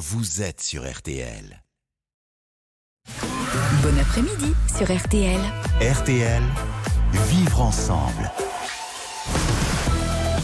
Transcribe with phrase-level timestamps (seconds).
[0.00, 1.62] vous êtes sur RTL.
[3.82, 5.38] Bon après-midi sur RTL.
[5.78, 6.42] RTL,
[7.28, 8.30] vivre ensemble.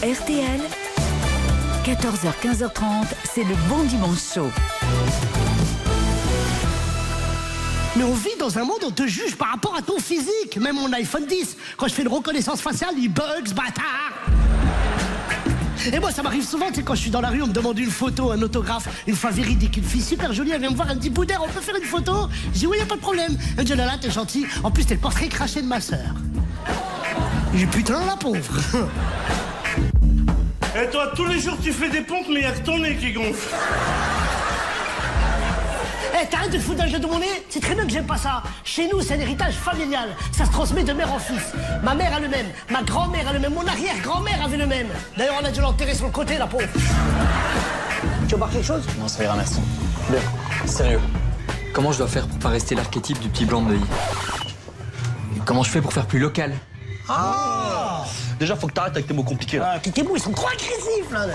[0.03, 0.61] RTL,
[1.83, 4.51] 14h, 15h30, c'est le bon dimanche chaud.
[7.95, 10.57] Mais on vit dans un monde où on te juge par rapport à ton physique.
[10.61, 14.36] Même mon iPhone 10, quand je fais une reconnaissance faciale, il bug, ce bâtard.
[15.93, 17.53] Et moi, ça m'arrive souvent, tu sais, quand je suis dans la rue, on me
[17.53, 20.75] demande une photo, un autographe, une fois véridique, une fille super jolie, elle vient me
[20.75, 22.27] voir, elle me dit Boudère, on peut faire une photo?
[22.53, 23.37] Je dis oui, y a pas de problème.
[23.51, 24.45] Elle me dit oh là t'es gentil.
[24.63, 26.13] En plus, t'es le portrait craché de ma sœur.
[27.55, 28.39] J'ai putain, la pauvre.
[30.75, 33.13] Et toi, tous les jours, tu fais des pompes, mais il que ton nez qui
[33.13, 33.55] gonfle.
[36.19, 38.17] Eh, t'arrêtes de foutre d'un jeu de mon nez C'est très bien que j'aime pas
[38.17, 38.41] ça.
[38.63, 40.09] Chez nous, c'est un héritage familial.
[40.31, 41.53] Ça se transmet de mère en fils.
[41.83, 44.87] Ma mère a le même, ma grand-mère a le même, mon arrière-grand-mère avait le même.
[45.17, 46.67] D'ailleurs, on a dû l'enterrer sur le côté, la pauvre.
[48.27, 48.83] Tu voir quelque chose?
[48.99, 49.59] Non, ça ira, merci.
[50.09, 50.19] Bien,
[50.65, 50.99] sérieux.
[51.73, 53.77] Comment je dois faire pour pas rester l'archétype du petit blanc de
[55.45, 56.53] Comment je fais pour faire plus local?
[58.39, 59.73] Déjà, faut que t'arrêtes avec tes mots compliqués là.
[59.75, 61.25] Ah, tes mots, ils sont trop agressifs, là.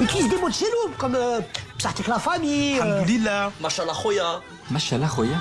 [0.00, 1.40] Ils utilisent des mots de chez nous, comme euh,
[1.78, 2.78] ça, que la famille.
[2.78, 2.82] euh.
[2.82, 3.52] Alhamdoulilah.
[3.60, 4.40] Machallah khoya.
[4.70, 5.36] Machallah, Roya.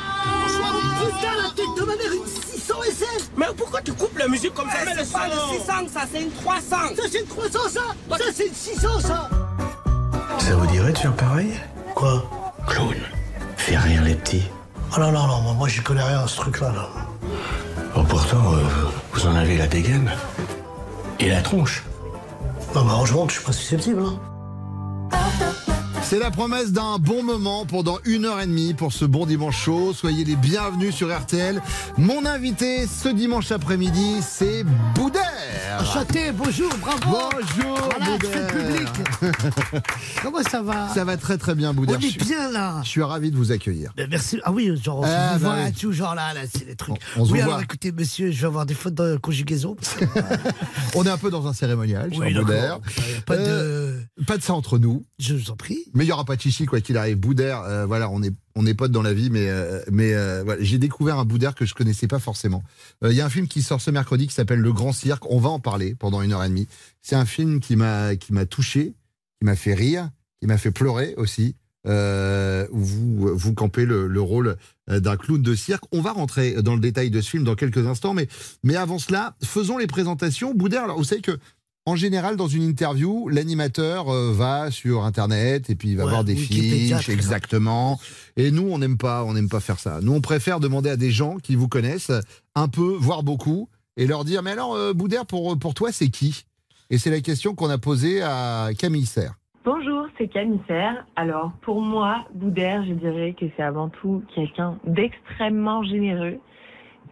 [1.01, 4.53] Putain, la tête de ma mère, une 600 SF Mais pourquoi tu coupes la musique
[4.53, 4.77] comme ça?
[4.85, 7.81] Mais c'est pas le 600, ça c'est une 300 Ça, c'est une 300, ça
[8.17, 9.29] Ça, c'est une 600, ça
[10.39, 11.51] Ça vous dirait de faire pareil?
[11.93, 12.23] Quoi?
[12.67, 12.95] Clown,
[13.57, 14.43] fais rire les petits.
[14.95, 16.87] Oh non, non, non, moi, moi j'y connais rien à ce truc-là, là.
[16.95, 16.99] Oh,
[18.35, 20.11] euh, vous en avez la dégaine.
[21.19, 21.83] Et la tronche.
[22.75, 24.19] Mais heureusement que je suis pas susceptible, hein.
[26.09, 29.57] C'est la promesse d'un bon moment pendant une heure et demie pour ce bon dimanche
[29.61, 29.91] chaud.
[29.93, 31.61] Soyez les bienvenus sur RTL.
[31.97, 34.63] Mon invité ce dimanche après-midi, c'est
[34.95, 35.21] Boudère.
[35.81, 38.87] Enchanté, bonjour, bravo Bonjour, Voilà, public
[40.23, 40.87] Comment ça va?
[40.93, 41.97] Ça va très très bien, On Boudère.
[41.97, 43.91] est Je suis- bien, là Je suis ravi de vous accueillir.
[43.97, 44.39] Ben, merci.
[44.45, 45.69] Ah oui, genre, on Ah, se bah voit oui.
[45.69, 46.95] et tout, genre là, là, c'est les trucs.
[47.17, 47.43] On- on oui, voit.
[47.55, 49.75] alors écoutez, monsieur, je vais avoir des fautes de conjugaison.
[50.95, 52.79] On est un peu dans un cérémonial, oui, Boudère.
[53.25, 53.96] pas Euh, de.
[54.25, 55.05] Pas de ça entre nous.
[55.19, 55.85] Je vous en prie.
[55.93, 57.17] Mais il n'y aura pas de chichi, quoi qu'il arrive.
[57.17, 60.41] Boudère, euh, voilà, on est, on est potes dans la vie, mais, euh, mais euh,
[60.43, 62.63] voilà, j'ai découvert un Boudère que je connaissais pas forcément.
[63.03, 65.29] Il y a un film qui sort ce mercredi qui s'appelle Le Grand Cirque.
[65.29, 66.67] On va en parler pendant une heure et demie.
[67.01, 68.15] C'est un film qui m'a,
[68.49, 68.95] touché,
[69.39, 70.09] qui m'a fait rire,
[70.41, 71.55] qui m'a fait pleurer aussi.
[71.85, 74.57] Euh, vous, vous campez le, le rôle
[74.87, 75.83] d'un clown de cirque.
[75.91, 78.27] On va rentrer dans le détail de ce film dans quelques instants, mais,
[78.63, 80.53] mais avant cela, faisons les présentations.
[80.53, 81.37] Boudère, alors vous savez que
[81.87, 86.09] en général, dans une interview, l'animateur euh, va sur Internet et puis il va Ouais,
[86.09, 87.97] voir des fiches, exactement.
[88.35, 89.99] Et nous, on n'aime pas, on n'aime pas faire ça.
[90.01, 92.11] Nous, on préfère demander à des gens qui vous connaissent
[92.55, 96.09] un peu, voire beaucoup, et leur dire mais alors, euh, Boudère, pour pour toi, c'est
[96.09, 96.43] qui?
[96.89, 99.35] Et c'est la question qu'on a posée à Camille Serre.
[99.63, 101.05] Bonjour, c'est Camille Serre.
[101.15, 106.37] Alors, pour moi, Boudère, je dirais que c'est avant tout quelqu'un d'extrêmement généreux.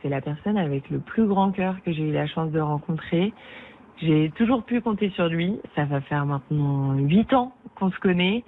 [0.02, 3.34] C'est la personne avec le plus grand cœur que j'ai eu la chance de rencontrer.
[4.01, 5.59] J'ai toujours pu compter sur lui.
[5.75, 8.44] Ça va faire maintenant huit ans qu'on se connaît.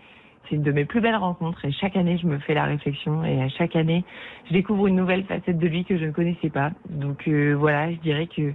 [0.49, 3.23] C'est une de mes plus belles rencontres et chaque année, je me fais la réflexion
[3.25, 4.05] et à chaque année,
[4.47, 6.71] je découvre une nouvelle facette de lui que je ne connaissais pas.
[6.89, 8.53] Donc euh, voilà, je dirais que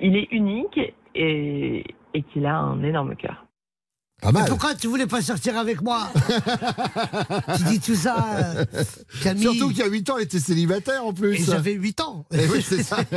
[0.00, 0.80] il est unique
[1.14, 3.44] et, et qu'il a un énorme cœur.
[4.20, 4.48] Pas Mais mal.
[4.48, 6.10] pourquoi tu voulais pas sortir avec moi
[7.56, 8.64] Tu dis tout ça, euh,
[9.22, 9.42] Camille.
[9.42, 11.34] Surtout qu'il y a 8 ans, elle était célibataire en plus.
[11.40, 12.26] Et j'avais 8 ans.
[12.32, 12.98] Eh oui, c'est ça.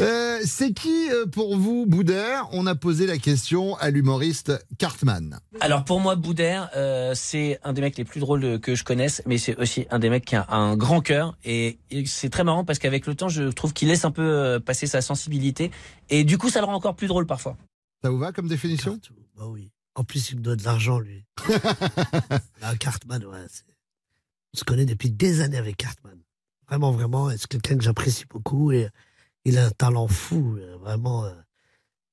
[0.00, 5.38] Euh, c'est qui euh, pour vous, Boudère On a posé la question à l'humoriste Cartman.
[5.60, 9.22] Alors pour moi, Boudère, euh, c'est un des mecs les plus drôles que je connaisse,
[9.26, 11.36] mais c'est aussi un des mecs qui a un grand cœur.
[11.44, 14.60] Et, et c'est très marrant parce qu'avec le temps, je trouve qu'il laisse un peu
[14.64, 15.70] passer sa sensibilité.
[16.10, 17.56] Et du coup, ça le rend encore plus drôle parfois.
[18.02, 18.92] Ça vous va comme définition?
[18.92, 19.70] Cartou, Bah oui.
[19.94, 21.24] En plus, il me doit de l'argent, lui.
[22.60, 23.46] La Cartman, ouais.
[24.54, 26.16] On se connaît depuis des années avec Cartman.
[26.68, 27.28] Vraiment, vraiment.
[27.30, 28.88] C'est quelqu'un que j'apprécie beaucoup et
[29.44, 30.56] il a un talent fou.
[30.58, 31.30] euh, Vraiment, euh,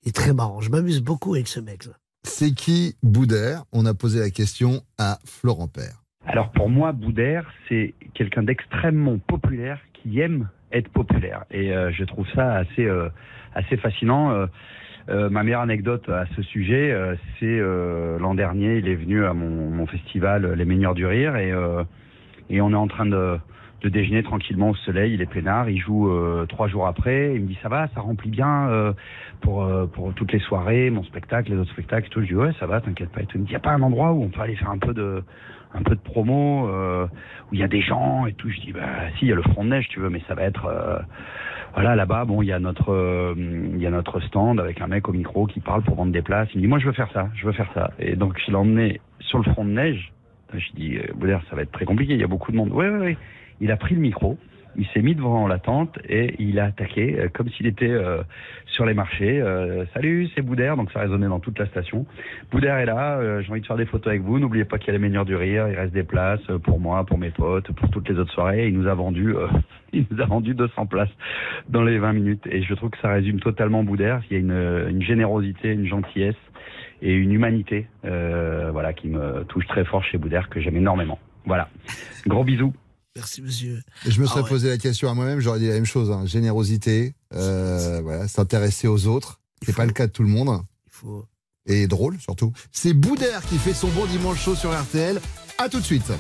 [0.03, 0.59] il est très marrant.
[0.62, 1.94] Je m'amuse beaucoup avec ce mec-là.
[2.23, 3.63] C'est qui Boudère?
[3.72, 6.03] On a posé la question à Florent Père.
[6.25, 11.45] Alors pour moi, Boudère, c'est quelqu'un d'extrêmement populaire qui aime être populaire.
[11.50, 13.09] Et euh, je trouve ça assez, euh,
[13.54, 14.31] assez fascinant.
[14.31, 14.48] Euh,
[15.09, 19.25] euh, ma meilleure anecdote à ce sujet, euh, c'est euh, l'an dernier, il est venu
[19.25, 21.51] à mon, festival Les Meilleurs du Rire et,
[22.61, 23.39] on est en train de,
[23.83, 26.11] déjeuner tranquillement au soleil, il est peinard, il joue
[26.47, 28.94] trois jours après, il me dit ça va, ça remplit bien
[29.41, 29.67] pour,
[30.15, 32.21] toutes les soirées, mon spectacle, les autres spectacles, tout.
[32.21, 33.21] Je dis ouais, ça va, t'inquiète pas.
[33.33, 34.94] Il me dit, y a pas un endroit où on peut aller faire un peu
[34.94, 35.23] de,
[35.74, 37.06] un peu de promo, euh,
[37.51, 38.50] où il y a des gens et tout.
[38.50, 40.36] Je dis, bah si, il y a le front de neige, tu veux, mais ça
[40.36, 41.00] va être, euh,
[41.74, 44.88] voilà, là-bas, bon, il y a notre, euh, il y a notre stand avec un
[44.88, 46.50] mec au micro qui parle pour vendre des places.
[46.54, 47.92] Il me dit, moi, je veux faire ça, je veux faire ça.
[48.00, 50.12] Et donc, je l'ai emmené sur le front de neige.
[50.54, 52.71] Je dis, euh, ça va être très compliqué, il y a beaucoup de monde.
[52.74, 53.18] Oui, oui, oui.
[53.62, 54.38] Il a pris le micro,
[54.75, 58.21] il s'est mis devant la tente et il a attaqué euh, comme s'il était euh,
[58.80, 59.42] sur les marchés.
[59.42, 62.06] Euh, Salut, c'est Boudère, donc ça résonnait dans toute la station.
[62.50, 64.39] Boudère est là, euh, j'ai envie de faire des photos avec vous.
[64.39, 66.80] N'oubliez pas qu'il y a les meilleurs du rire, il reste des places euh, pour
[66.80, 68.69] moi, pour mes potes, pour toutes les autres soirées.
[68.69, 69.36] Il nous a vendu,
[69.94, 71.10] il nous a vendu 200 places
[71.68, 72.48] dans les 20 minutes.
[72.50, 74.21] Et je trouve que ça résume totalement Boudère.
[74.30, 76.36] Il y a une, une générosité, une gentillesse
[77.01, 81.19] et une humanité, voilà, qui me touche très fort chez Boudère que j'aime énormément.
[81.45, 81.68] Voilà.
[82.27, 82.74] Gros bisous.
[83.15, 83.81] Merci, monsieur.
[84.06, 84.50] Et je me Ah serais ouais.
[84.50, 86.11] posé la question à moi-même, j'aurais dit la même chose.
[86.11, 86.25] hein.
[86.25, 89.39] Générosité, euh, voilà, s'intéresser aux autres.
[89.65, 90.61] C'est pas le cas de tout le monde.
[90.88, 91.25] Il faut.
[91.65, 92.53] Et drôle surtout.
[92.71, 95.19] C'est Boudère qui fait son bon dimanche chaud sur RTL.
[95.57, 96.11] À tout de suite.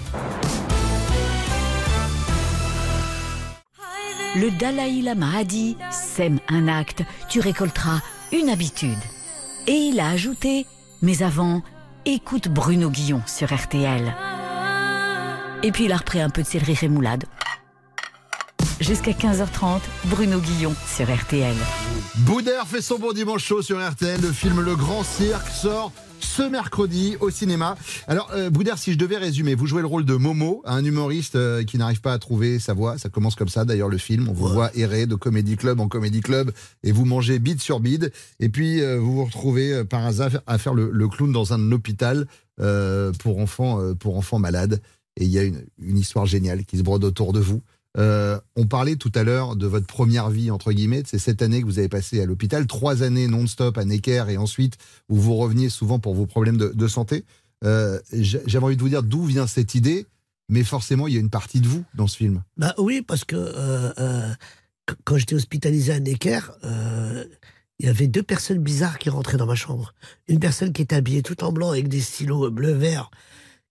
[4.35, 8.01] Le Dalai Lama a dit Sème un acte, tu récolteras
[8.31, 8.97] une habitude.
[9.67, 10.65] Et il a ajouté
[11.01, 11.63] Mais avant,
[12.05, 14.13] écoute Bruno Guillon sur RTL.
[15.61, 17.25] Et puis il a repris un peu de céleri rémoulade.
[18.79, 21.55] Jusqu'à 15h30, Bruno Guillon sur RTL.
[22.19, 24.21] Boudère fait son bon dimanche chaud sur RTL.
[24.21, 25.91] Le film Le Grand Cirque sort
[26.21, 27.75] ce mercredi au cinéma.
[28.07, 31.35] Alors, euh, Boudère, si je devais résumer, vous jouez le rôle de Momo, un humoriste
[31.35, 32.97] euh, qui n'arrive pas à trouver sa voix.
[32.97, 34.29] Ça commence comme ça, d'ailleurs, le film.
[34.29, 36.53] On vous voit errer de comédie club en comédie club
[36.83, 38.13] et vous mangez bide sur bide.
[38.39, 41.51] Et puis, euh, vous vous retrouvez euh, par hasard à faire le, le clown dans
[41.51, 42.27] un hôpital
[42.61, 44.81] euh, pour, enfants, euh, pour enfants malades.
[45.19, 47.61] Et il y a une, histoire géniale qui se brode autour de vous.
[47.97, 51.61] Euh, on parlait tout à l'heure de votre première vie, entre guillemets, c'est cette année
[51.61, 54.77] que vous avez passé à l'hôpital, trois années non-stop à Necker et ensuite
[55.09, 57.25] où vous reveniez souvent pour vos problèmes de, santé.
[57.65, 60.05] Euh, J'avais envie de vous dire d'où vient cette idée,
[60.49, 62.43] mais forcément, il y a une partie de vous dans ce film.
[62.57, 64.33] Bah oui, parce que euh, euh,
[64.85, 66.39] qu- quand j'étais hospitalisé à Necker,
[67.79, 69.93] il y avait deux personnes bizarres qui rentraient dans ma chambre.
[70.27, 73.09] Une personne qui était habillée tout en blanc avec des stylos bleu-vert,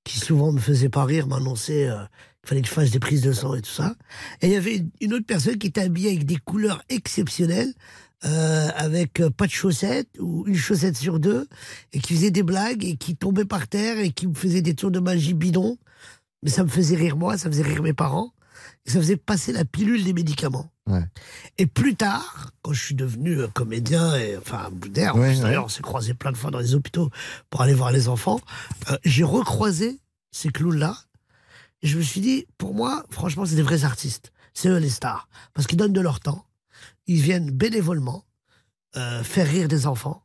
[0.08, 1.98] qui souvent me faisait pas rire, m'annonçait euh,
[2.40, 3.94] qu'il fallait que je fasse des prises de sang et tout ça.
[4.40, 7.74] Et il y avait une autre personne qui était habillée avec des couleurs exceptionnelles,
[8.24, 11.46] euh, avec euh, pas de chaussettes ou une chaussette sur deux,
[11.92, 14.74] et qui faisait des blagues et qui tombait par terre et qui me faisait des
[14.74, 15.76] tours de magie bidons.
[16.42, 18.32] Mais ça me faisait rire moi, ça faisait rire mes parents,
[18.90, 20.70] ça faisait passer la pilule des médicaments.
[20.86, 21.04] Ouais.
[21.58, 24.90] Et plus tard, quand je suis devenu euh, comédien, et enfin Ouais, plus,
[25.20, 25.40] ouais.
[25.40, 27.10] d'ailleurs on s'est croisé plein de fois dans les hôpitaux
[27.50, 28.40] pour aller voir les enfants,
[28.90, 30.00] euh, j'ai recroisé
[30.30, 30.96] ces clowns-là.
[31.82, 34.32] Et je me suis dit, pour moi, franchement, c'est des vrais artistes.
[34.54, 35.28] C'est eux les stars.
[35.54, 36.44] Parce qu'ils donnent de leur temps.
[37.06, 38.24] Ils viennent bénévolement
[38.96, 40.22] euh, faire rire des enfants,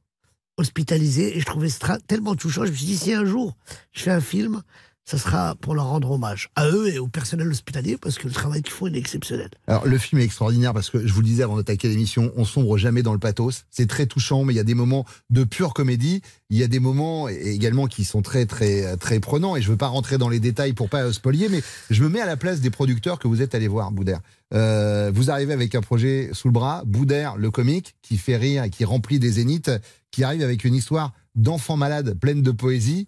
[0.58, 1.38] hospitalisés.
[1.38, 2.66] Et je trouvais ça tellement touchant.
[2.66, 3.56] Je me suis dit, si un jour
[3.92, 4.64] je fais un film,
[5.06, 6.50] ça sera pour leur rendre hommage.
[6.56, 9.50] À eux et au personnel hospitalier, parce que le travail qu'ils font est exceptionnel.
[9.68, 12.46] Alors, le film est extraordinaire parce que je vous le disais avant d'attaquer l'émission, on
[12.46, 13.66] sombre jamais dans le pathos.
[13.70, 16.22] C'est très touchant, mais il y a des moments de pure comédie.
[16.50, 19.56] Il y a des moments également qui sont très, très, très prenants.
[19.56, 22.22] Et je veux pas rentrer dans les détails pour pas spolier, mais je me mets
[22.22, 24.22] à la place des producteurs que vous êtes allés voir, Boudère.
[24.54, 28.64] Euh, vous arrivez avec un projet sous le bras, Boudère, le comique, qui fait rire
[28.64, 29.72] et qui remplit des zéniths,
[30.12, 33.08] qui arrive avec une histoire d'enfant malade pleine de poésie.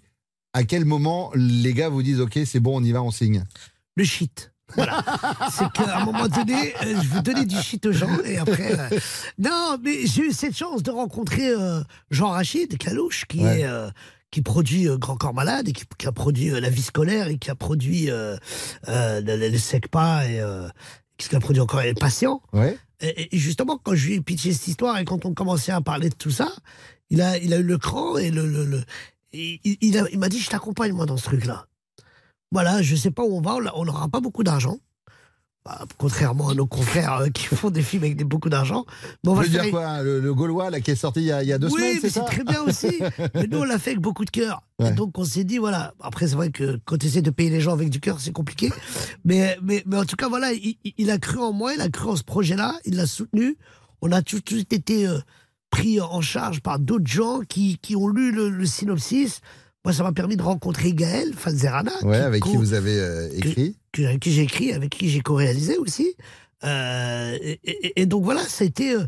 [0.56, 3.44] À quel moment les gars vous disent, OK, c'est bon, on y va, on signe
[3.98, 4.52] Le shit.
[4.76, 5.04] Voilà.
[5.52, 8.72] c'est qu'à un moment donné, euh, je veux donner du shit aux gens et après.
[8.80, 9.00] euh,
[9.38, 13.62] Non, mais j'ai eu cette chance de rencontrer euh, Jean Rachid Calouche, qui Ouais.
[13.62, 13.70] est.
[14.32, 17.50] qui produit Grand Corps Malade et qui, qui a produit La Vie scolaire et qui
[17.52, 18.38] a produit le,
[18.88, 20.42] le- le SECPA et
[21.18, 22.42] qu'il a produit encore Les Patients.
[22.54, 22.78] Ouais.
[23.02, 25.82] Et, et justement, quand je lui ai pitché cette histoire et quand on commençait à
[25.82, 26.50] parler de tout ça,
[27.10, 28.84] il a, il a eu le cran et le, le, le-
[29.36, 31.68] il, il a- il m'a dit je t'accompagne moi dans ce truc-là.
[32.52, 34.78] Voilà, je sais pas où on va, on n'aura pas beaucoup d'argent.
[35.66, 38.86] Bah, contrairement à nos confrères euh, qui font des films avec des, beaucoup d'argent.
[39.24, 41.32] Mais on va faire dire quoi le, le Gaulois là, qui est sorti il y
[41.32, 43.02] a, il y a deux oui, semaines, mais c'est ça très bien aussi.
[43.34, 44.62] mais nous, on l'a fait avec beaucoup de cœur.
[44.78, 44.90] Ouais.
[44.90, 45.96] Et donc, on s'est dit, voilà.
[46.00, 48.32] Après, c'est vrai que quand tu essaies de payer les gens avec du cœur, c'est
[48.32, 48.72] compliqué.
[49.26, 52.10] mais, mais, mais en tout cas, voilà, il, a cru en moi, il a cru
[52.10, 53.58] en ce projet-là, il l'a soutenu.
[54.04, 55.18] On a tout, tout été euh,
[55.76, 59.42] pris en charge par d'autres gens qui, qui ont lu le, le synopsis.
[59.84, 61.92] Moi, ça m'a permis de rencontrer Gaël Fanzerana.
[62.04, 63.76] Ouais, avec qui vous avez euh, écrit.
[63.92, 66.16] que- avec qui j'ai écrit, avec qui j'ai co-réalisé aussi.
[66.64, 68.96] Euh, et, et- et donc voilà, été.
[68.96, 69.06] euh,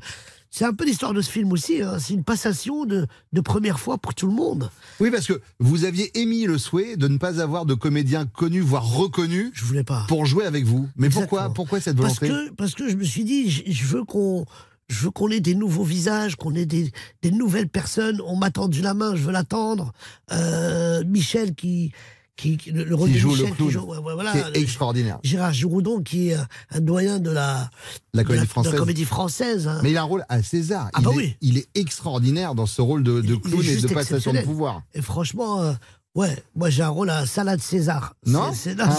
[0.49, 1.81] c'est un peu l'histoire de ce film aussi.
[1.81, 1.97] hein.
[1.99, 4.69] C'est une passation de, de première fois pour tout le monde.
[4.99, 8.59] Oui, parce que vous aviez émis le souhait de ne pas avoir de comédien connu,
[8.59, 10.05] voire reconnu, Je voulais pas.
[10.07, 10.87] pour jouer avec vous.
[10.95, 11.53] Mais pourquoi, Exactement.
[11.53, 14.45] pourquoi cette Parce volonté que, parce que je me suis dit, je, je veux qu'on.
[14.89, 16.91] Je veux qu'on ait des nouveaux visages, qu'on ait des,
[17.21, 18.21] des nouvelles personnes.
[18.25, 19.91] On m'a tendu la main, je veux l'attendre.
[20.31, 21.91] Euh, Michel qui,
[22.37, 24.37] qui, qui- le, le Qui joue Michel le clown, qui joue, ouais, ouais, voilà, qui
[24.37, 25.19] est le- extraordinaire.
[25.23, 27.69] Gérard Giroudon qui est un, un doyen de la,
[28.13, 28.75] La de comédie de la française.
[28.75, 29.67] comédie française.
[29.67, 29.79] hein.
[29.83, 30.89] Mais il a un rôle à César.
[30.93, 31.35] Ah il, bah est, oui.
[31.41, 34.83] il est extraordinaire dans ce rôle de, clown et de passation de pouvoir.
[34.93, 35.73] Et franchement, euh,
[36.17, 38.15] Ouais, moi j'ai un rôle à salade César.
[38.25, 38.89] Non C'est- Un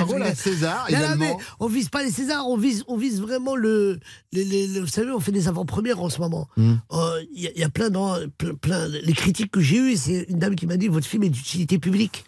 [0.00, 0.34] un rôle à.
[0.36, 3.98] César, Non, non, mais on vise pas les Césars, on vise, on vise vraiment le,
[4.32, 6.46] les- les- les- Vous savez, on fait des avant-premières en ce moment.
[6.56, 6.74] Hmm.
[6.92, 9.76] Euh, Il y, a- il y a plein, d'en- plein, plein- Les critiques que j'ai
[9.78, 12.24] eues, c'est une dame qui m'a dit votre film est d'utilité publique.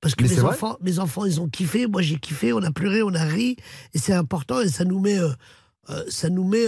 [0.00, 3.02] Parce que mes enfants, mes enfants, ils ont kiffé, moi j'ai kiffé, on a pleuré,
[3.02, 3.56] on a ri,
[3.94, 5.30] et c'est important, et ça nous met, euh,
[5.88, 6.66] euh, ça nous met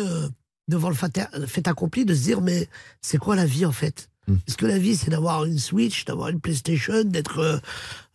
[0.68, 1.18] devant le fait,
[1.68, 2.68] accompli de se dire mais
[3.02, 4.08] c'est quoi la vie en fait?
[4.47, 7.59] Est-ce que la vie c'est d'avoir une Switch, d'avoir une PlayStation, d'être euh,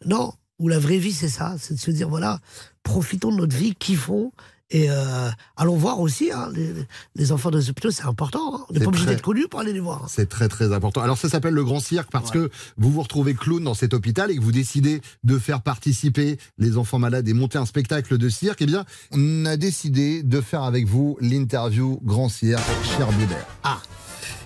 [0.05, 2.39] non Ou la vraie vie c'est ça, c'est de se dire voilà,
[2.83, 4.31] profitons de notre vie, kiffons.
[4.73, 6.73] Et euh, allons voir aussi hein, les,
[7.15, 8.55] les enfants des hôpitaux, c'est important.
[8.55, 8.65] hein.
[8.69, 10.05] On n'est pas obligé d'être connu pour aller les voir.
[10.07, 11.01] C'est très très important.
[11.01, 14.31] Alors ça s'appelle le Grand Cirque parce que vous vous retrouvez clown dans cet hôpital
[14.31, 18.29] et que vous décidez de faire participer les enfants malades et monter un spectacle de
[18.29, 18.61] cirque.
[18.61, 22.63] Eh bien, on a décidé de faire avec vous l'interview Grand Cirque,
[22.97, 23.45] cher Boudère.
[23.65, 23.81] Ah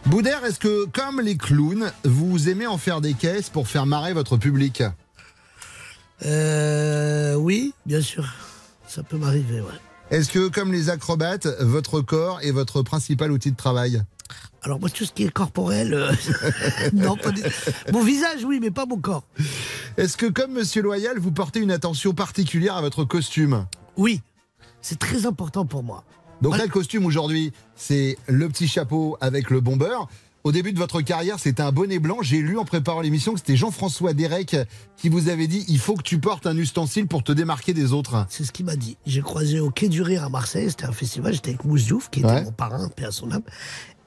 [0.08, 4.14] Boudère, est-ce que comme les clowns, vous aimez en faire des caisses pour faire marrer
[4.14, 4.84] votre public
[6.26, 8.26] Euh, oui, bien sûr,
[8.88, 9.62] ça peut m'arriver.
[9.62, 9.68] Ouais.
[10.12, 14.04] Est-ce que comme les acrobates, votre corps est votre principal outil de travail?
[14.62, 16.12] Alors moi, tout ce qui est corporel, euh,
[16.94, 17.44] non, pas du-
[17.92, 19.24] mon visage, oui, mais pas mon corps.
[19.98, 23.66] Est-ce que comme Monsieur Loyal, vous portez une attention particulière à votre costume?
[23.98, 24.22] Oui,
[24.82, 26.04] c'est très important pour moi.
[26.46, 30.08] Donc là, le costume aujourd'hui, c'est le petit chapeau avec le bombeur.
[30.44, 32.18] Au début de votre carrière, c'était un bonnet blanc.
[32.22, 34.56] J'ai lu en préparant l'émission que c'était Jean-François Derek
[34.96, 37.94] qui vous avait dit il faut que tu portes un ustensile pour te démarquer des
[37.94, 38.28] autres.
[38.30, 38.96] C'est ce qu'il m'a dit.
[39.08, 42.12] J'ai croisé au Quai du Rire à Marseille, c'était un festival, j'étais avec Mousse Diouf,
[42.12, 42.44] qui était Ouais.
[42.44, 43.42] mon parrain, paix à son âme.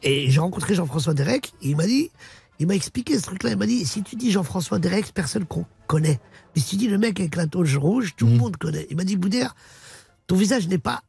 [0.05, 2.13] Et j'ai rencontré Jean-François Derek, et il m'a dit,
[2.61, 5.45] il m'a expliqué ce truc-là, il m'a dit, si tu dis Jean-François Derek, personne
[5.89, 6.21] connaît.
[6.55, 8.87] Mais si tu dis le mec avec la toge rouge, tout le monde connaît.
[8.91, 9.57] Il m'a dit, Boudère,
[10.29, 11.03] ton visage n'est pas,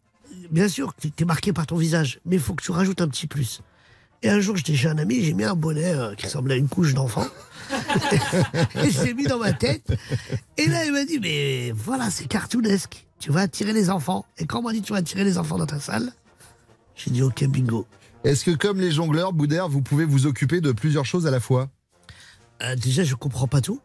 [0.51, 3.07] bien sûr, tu es marqué par ton visage, mais il faut que tu rajoutes un
[3.07, 3.61] petit plus.
[4.21, 6.57] Et un jour, j'étais chez un ami, j'ai mis un bonnet euh, qui ressemblait à
[6.57, 7.25] une couche d'enfant.
[8.75, 9.93] et je l'ai mis dans ma tête.
[10.57, 13.05] Et là, il m'a dit, mais voilà, c'est cartoonesque.
[13.19, 14.25] Tu vas attirer les enfants.
[14.37, 16.11] Et quand on m'a dit, tu vas attirer les enfants dans ta salle,
[16.95, 17.85] j'ai dit, ok, bingo.
[18.25, 21.39] Est-ce que comme les jongleurs, Boudère, vous pouvez vous occuper de plusieurs choses à la
[21.39, 21.69] fois?
[22.61, 23.79] Euh, déjà, je comprends pas tout.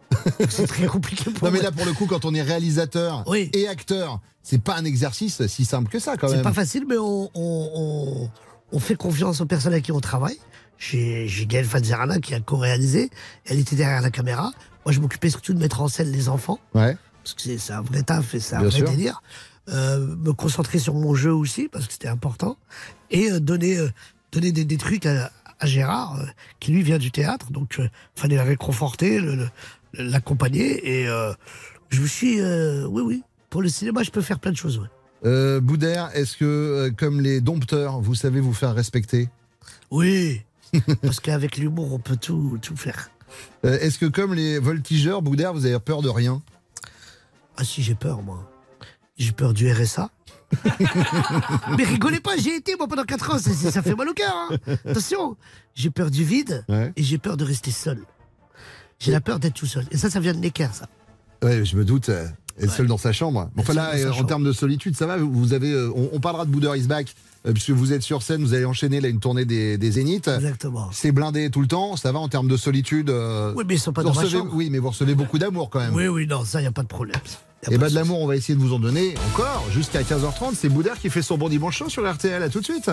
[0.49, 1.71] c'est très compliqué pour Non mais moi.
[1.71, 5.65] là, pour le coup, quand on est réalisateur et acteur, c'est pas un exercice si
[5.65, 6.43] simple que ça quand C'est même.
[6.43, 8.31] pas facile, mais on, on, on-
[8.73, 10.39] on fait confiance aux personnes avec qui on travaille.
[10.79, 13.11] J'ai j'ai Gaëlle Fadzerana qui a co-réalisé.
[13.47, 14.51] Elle était derrière la caméra.
[14.85, 16.59] Moi, je m'occupais surtout de mettre en scène les enfants.
[16.75, 16.97] Ouais.
[17.23, 18.91] Parce que c'est c'est un vrai taf et c'est un Bien vrai sûr.
[18.91, 19.23] délire.
[19.69, 22.57] Euh, me concentrer sur mon jeu aussi, parce que c'était important.
[23.11, 23.89] Et euh, donner, euh,
[24.33, 25.31] donner des, des trucs à,
[25.65, 26.27] à Gérard, euh,
[26.61, 27.51] qui lui vient du théâtre.
[27.51, 29.21] Donc, il fallait le réconforter,
[29.95, 31.01] l'accompagner.
[31.01, 31.33] Et euh,
[31.91, 32.41] je me suis.
[32.41, 33.23] euh, oui, oui.
[33.51, 34.79] Pour le cinéma, je peux faire plein de choses.
[34.79, 34.89] ouais.
[35.25, 39.29] Euh, Boudère, est-ce que euh, comme les dompteurs, vous savez vous faire respecter?
[39.91, 40.43] Oui.
[41.03, 43.11] Parce qu'avec l'humour, on peut tout, tout faire.
[43.65, 46.43] Euh, Est-ce que comme les voltigeurs, Boudère, vous avez peur de rien?
[47.57, 48.51] Ah si, j'ai peur, moi.
[49.17, 50.11] J'ai peur du RSA.
[51.77, 53.39] Mais rigolez pas, j'y ai été, moi, pendant 4 ans.
[53.39, 54.35] Ça, fait mal au cœur.
[54.51, 54.57] hein.
[54.89, 55.37] Attention.
[55.75, 56.93] J'ai peur du vide Ouais.
[56.97, 57.99] et j'ai peur de rester seul.
[59.01, 59.85] J'ai la peur d'être tout seul.
[59.91, 60.87] Et ça, ça vient de Necker, ça.
[61.43, 62.09] Ouais, je me doute.
[62.09, 62.27] euh,
[62.61, 63.51] être seul dans sa chambre.
[63.59, 64.29] Enfin là, seul dans sa euh, en chambre.
[64.29, 65.17] termes de solitude, ça va.
[65.17, 67.13] Vous avez, euh, on, on parlera de Boudère is back,
[67.47, 70.29] euh, puisque vous êtes sur scène, vous allez enchaîner là une tournée des, des Zéniths.
[70.29, 70.89] Exactement.
[70.93, 71.97] C'est blindé tout le temps.
[71.97, 73.11] Ça va en termes de solitude.
[73.11, 74.53] euh, Oui, mais ils sont pas vous dans ma recevez- chambre.
[74.55, 75.93] Oui, mais vous recevez beaucoup d'amour quand même.
[75.95, 77.17] Oui, oui, non, ça, il n'y a pas de problème.
[77.71, 80.03] Et pas bah de de l'amour, on va essayer de vous en donner encore jusqu'à
[80.03, 80.55] 15h30.
[80.55, 82.43] C'est Boudère qui fait son bon dimanche chaud sur RTL.
[82.43, 82.91] À tout de suite.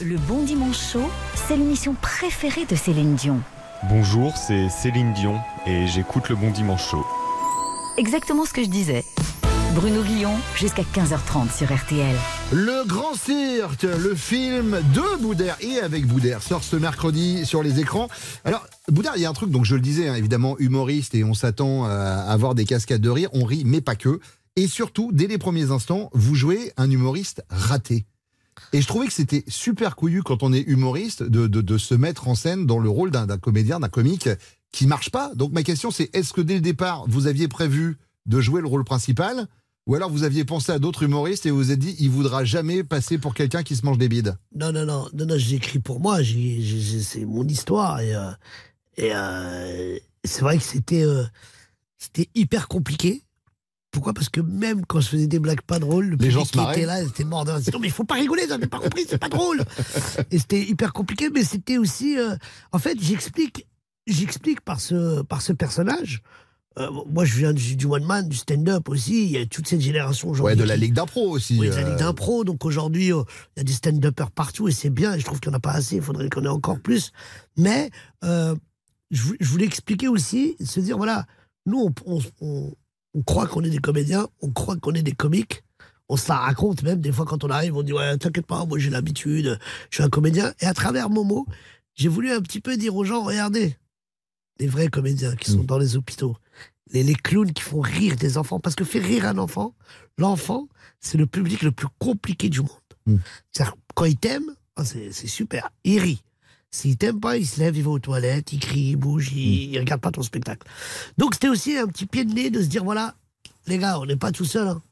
[0.00, 3.40] Le Bon Dimanche Chaud, c'est l'émission préférée de Céline Dion.
[3.90, 7.04] Bonjour, c'est Céline Dion et j'écoute le Bon Dimanche Show.
[7.96, 9.02] Exactement ce que je disais.
[9.78, 12.16] Bruno Guillon, jusqu'à 15h30 sur RTL.
[12.50, 17.78] Le Grand Cirque, le film de Boudère et avec Boudère sort ce mercredi sur les
[17.78, 18.08] écrans.
[18.44, 21.22] Alors, Boudère, il y a un truc, donc je le disais, hein, évidemment, humoriste et
[21.22, 23.28] on s'attend à avoir des cascades de rire.
[23.32, 24.18] On rit, mais pas que.
[24.56, 28.04] Et surtout, dès les premiers instants, vous jouez un humoriste raté.
[28.72, 31.94] Et je trouvais que c'était super couillu quand on est humoriste de, de, de se
[31.94, 34.28] mettre en scène dans le rôle d'un d'un comédien, d'un comique
[34.72, 35.30] qui marche pas.
[35.36, 38.66] Donc ma question c'est est-ce que dès le départ vous aviez prévu de jouer le
[38.66, 39.46] rôle principal
[39.88, 42.44] ou alors vous aviez pensé à d'autres humoristes et vous vous êtes dit il voudra
[42.44, 45.56] jamais passer pour quelqu'un qui se mange des bides Non, non, non, non, non j'ai
[45.56, 47.98] écrit pour moi, c'est mon histoire.
[48.00, 48.30] Et, euh,
[48.96, 51.24] et euh, c'est vrai que c'était euh,
[51.96, 53.24] c'était hyper compliqué.
[53.90, 54.12] Pourquoi?
[54.12, 56.84] Parce que même quand je faisais des blagues pas drôles, le Les gens qui était
[56.84, 57.52] là, c'était mort de.
[57.72, 59.64] Non, mais il faut pas rigoler, vous n'avez pas compris, c'est pas drôle.
[60.30, 62.18] Et c'était hyper compliqué, mais c'était aussi.
[62.18, 62.36] euh,
[62.72, 63.66] en fait, j'explique,
[64.06, 66.22] j'explique par ce, par ce personnage
[66.78, 69.24] euh, moi, je viens du, du one man, du stand-up aussi.
[69.24, 70.56] Il y a toute cette génération Ouais, aujourd'hui.
[70.56, 71.58] de la Ligue d'impro aussi.
[71.58, 72.44] Oui, de la euh, Ligue d'impro.
[72.44, 73.22] Donc aujourd'hui, euh,
[73.56, 75.14] il y a des stand-uppers partout et c'est bien.
[75.14, 75.96] Et je trouve qu'il n'y en a pas assez.
[75.96, 77.12] Il faudrait qu'on ait encore plus.
[77.56, 77.90] Mais
[78.24, 78.54] euh,
[79.10, 81.26] je, vou- je voulais expliquer aussi, se dire voilà,
[81.66, 82.74] nous, on, on- on-
[83.14, 85.64] on croit qu'on est des comédiens, on croit qu'on est des comiques.
[86.10, 88.64] On se la raconte même des fois quand on arrive, on dit ouais, t'inquiète pas,
[88.64, 89.58] moi j'ai l'habitude,
[89.90, 90.52] je suis un comédien.
[90.60, 91.46] Et à travers Momo,
[91.94, 93.76] j'ai voulu un petit peu dire aux gens regardez,
[94.60, 96.36] les vrais comédiens qui sont dans les hôpitaux,
[96.92, 99.74] les, les clowns qui font rire des enfants, parce que faire rire un enfant,
[100.16, 100.68] l'enfant,
[101.00, 102.70] c'est le public le plus compliqué du monde.
[103.52, 104.44] C'est-à-dire, quand il t'aime,
[104.76, 106.22] ah, c'est c'est super, il rit.
[106.70, 109.72] S'il t'aime pas, il se lève, il va aux toilettes, il crie, il bouge, il,
[109.72, 110.66] il regarde pas ton spectacle.
[111.16, 113.14] Donc c'était aussi un petit pied de nez de se dire voilà,
[113.66, 114.68] les gars, on n'est pas tout seul.
[114.68, 114.82] hein.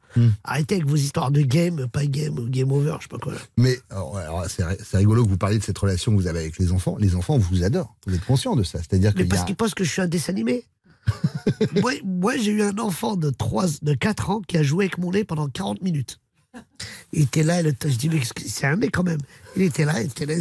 [0.44, 3.34] Arrêtez avec vos histoires de game, pas game, game over, je sais pas quoi.
[3.56, 6.26] Mais alors, alors, c'est ri- c'est rigolo que vous parliez de cette relation que vous
[6.26, 6.96] avez avec les enfants.
[6.98, 7.94] Les enfants vous adorent.
[8.06, 8.78] Vous êtes conscient de ça.
[8.78, 10.64] C'est-à-dire Mais que parce qu'ils pensent que je suis un dessin animé.
[11.80, 14.98] moi, moi, j'ai eu un enfant de 3, de 4 ans qui a joué avec
[14.98, 16.18] mon nez pendant 40 minutes.
[17.12, 19.20] Il était là, le je dis, mais c'est un mec quand même.
[19.56, 20.34] Il était là, il était là.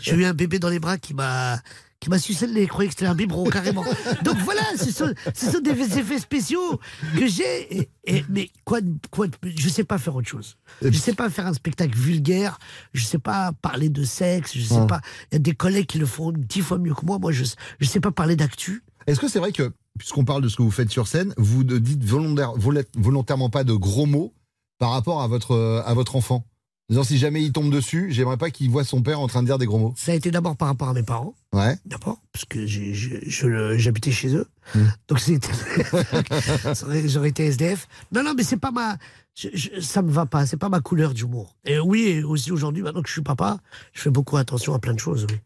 [0.00, 1.60] J'ai eu un bébé dans les bras qui m'a
[2.00, 3.84] qui m'a sucé le nez, croyait que c'était un biberon, carrément.
[4.24, 6.78] Donc voilà, ce sont, ce sont des effets spéciaux
[7.16, 7.76] que j'ai.
[7.78, 8.78] Et, et- mais quoi,
[9.10, 10.56] quoi je sais pas faire autre chose.
[10.82, 12.58] Je sais pas faire un spectacle vulgaire,
[12.92, 14.86] je sais pas parler de sexe, je sais Ouais.
[14.86, 15.00] pas.
[15.32, 17.18] Il y a des collègues qui le font dix fois mieux que moi.
[17.18, 17.44] Moi, je,
[17.80, 18.84] je sais pas parler d'actu.
[19.08, 21.64] Est-ce que c'est vrai que, puisqu'on parle de ce que vous faites sur scène, vous
[21.64, 22.52] ne dites volontaire-
[22.96, 24.34] volontairement pas de gros mots
[24.78, 26.46] par rapport à votre, à votre enfant?
[26.90, 29.46] Disant, si jamais il tombe dessus, j'aimerais pas qu'il voit son père en train de
[29.46, 29.94] dire des gros mots.
[29.96, 31.34] Ça a été d'abord par rapport à mes parents.
[31.52, 31.76] Ouais.
[31.84, 34.46] D'abord, parce que j'habitais chez eux.
[34.74, 34.80] Mmh.
[35.08, 35.18] Donc.
[37.10, 37.88] J'aurais- été SDF.
[38.12, 38.96] Non, non, mais c'est pas ma.
[39.34, 41.54] je- je- ça me va pas, c'est pas ma couleur d'humour.
[41.64, 43.58] Et oui, aussi aujourd'hui, maintenant que je suis papa,
[43.92, 45.26] je fais beaucoup attention à plein de choses.
[45.30, 45.36] oui.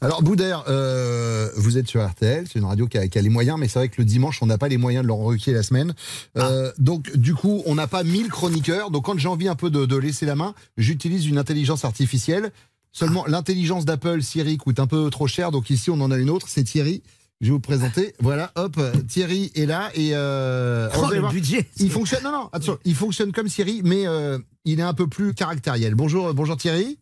[0.00, 3.28] Alors, Boudère, euh, vous êtes sur RTL, c'est une radio qui a, qui a les
[3.30, 5.52] moyens, mais c'est vrai que le dimanche, on n'a pas les moyens de Laurent Ruquier
[5.54, 5.94] la semaine.
[6.36, 8.90] Euh, donc, du coup, on n'a pas 1000 chroniqueurs.
[8.90, 12.52] Donc, quand j'ai envie un peu de, de laisser la main, j'utilise une intelligence artificielle.
[12.92, 15.50] Seulement, l'intelligence d'Apple, Siri, coûte un peu trop cher.
[15.50, 17.02] Donc, ici, on en a une autre, c'est Thierry.
[17.42, 18.14] Je vais vous présenter.
[18.20, 21.68] Voilà, hop, Thierry est là et euh, Oh, le voir, budget.
[21.78, 22.22] Il fonctionne.
[22.22, 25.96] Non, non, attention, il fonctionne comme Siri, mais euh, il est un peu plus caractériel.
[25.96, 27.00] Bonjour, euh, bonjour Thierry.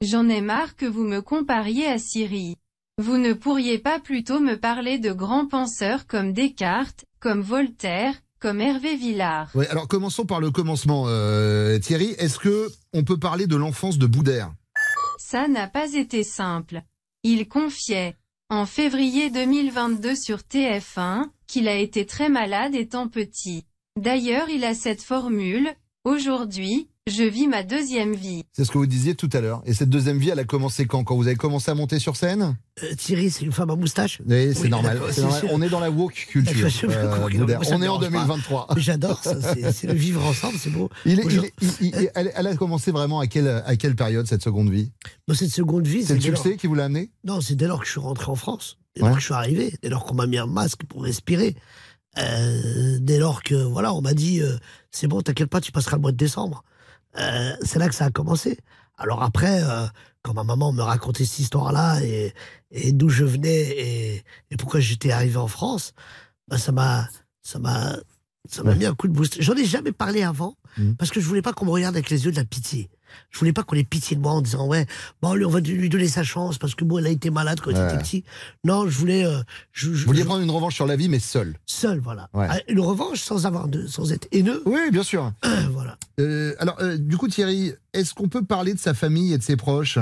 [0.00, 2.54] J'en ai marre que vous me compariez à Siri.
[3.02, 8.60] Vous ne pourriez pas plutôt me parler de grands penseurs comme Descartes, comme Voltaire, comme
[8.60, 9.50] Hervé Villard.
[9.56, 12.14] Ouais, alors commençons par le commencement, euh, Thierry.
[12.18, 14.52] Est-ce que on peut parler de l'enfance de Boudère?
[15.18, 16.82] Ça n'a pas été simple.
[17.24, 18.16] Il confiait,
[18.50, 23.64] en février 2022 sur TF1, qu'il a été très malade étant petit.
[23.96, 25.72] D'ailleurs il a cette formule,
[26.04, 28.44] aujourd'hui, je vis ma deuxième vie.
[28.52, 29.62] C'est ce que vous disiez tout à l'heure.
[29.64, 31.02] Et cette deuxième vie, elle a commencé quand?
[31.02, 32.56] Quand vous avez commencé à monter sur scène?
[32.82, 35.00] Euh, Thierry, c'est une femme à moustache Oui, c'est Oui, normal.
[35.10, 35.22] c'est.
[35.50, 36.68] On est dans la woke culture.
[36.84, 37.68] Euh, on est en dérange
[38.00, 38.06] pas.
[38.06, 38.66] 2023.
[38.76, 39.34] Mais J'adore ça,
[39.72, 40.88] c'est le vivre ensemble, c'est beau.
[41.04, 43.48] Il est- Moi, il je- est- il- il- elle, elle a commencé vraiment à quelle,
[43.48, 44.92] à quelle période cette seconde vie?
[45.26, 47.10] Moi, cette seconde vie, C'est le lors- succès qui vous l'a amené?
[47.24, 49.08] Non, c'est dès lors que je suis rentré en France, dès Ouais.
[49.08, 51.56] lors que je suis arrivé, dès lors qu'on m'a mis un masque pour respirer,
[52.18, 54.56] euh, dès lors que voilà, on m'a dit euh,
[54.90, 56.62] c'est bon, t'inquiète pas, tu passeras le mois de décembre.
[57.18, 58.58] Euh, c'est là que ça a commencé.
[58.96, 59.86] Alors après, euh,
[60.22, 62.34] quand ma maman me racontait cette histoire-là et,
[62.70, 65.92] et d'où je venais et, et pourquoi j'étais arrivé en France,
[66.48, 67.08] bah, ça m'a
[67.42, 67.96] ça m'a
[68.48, 69.40] ça m'a mis un coup de boost.
[69.40, 70.94] J'en ai jamais parlé avant Mhm.
[70.96, 72.90] parce que je voulais pas qu'on me regarde avec les yeux de la pitié.
[73.30, 74.86] Je voulais pas qu'on ait pitié de moi en disant ouais
[75.22, 77.60] bon lui on va lui donner sa chance parce que bon elle a été malade
[77.60, 77.86] quand il Ouais.
[77.88, 78.24] était petit.
[78.64, 79.40] Non je voulais euh,
[79.72, 81.56] je, je- Vous vouliez je- prendre une revanche sur la vie, mais seul.
[81.66, 82.46] seul voilà Ouais.
[82.48, 84.62] Ah, une revanche sans avoir de sans être haineux.
[84.66, 85.32] Oui, bien sûr.
[85.72, 85.96] voilà.
[86.20, 89.42] Euh, alors, euh, du coup, Thierry, est-ce qu'on peut parler de sa famille et de
[89.42, 89.98] ses proches?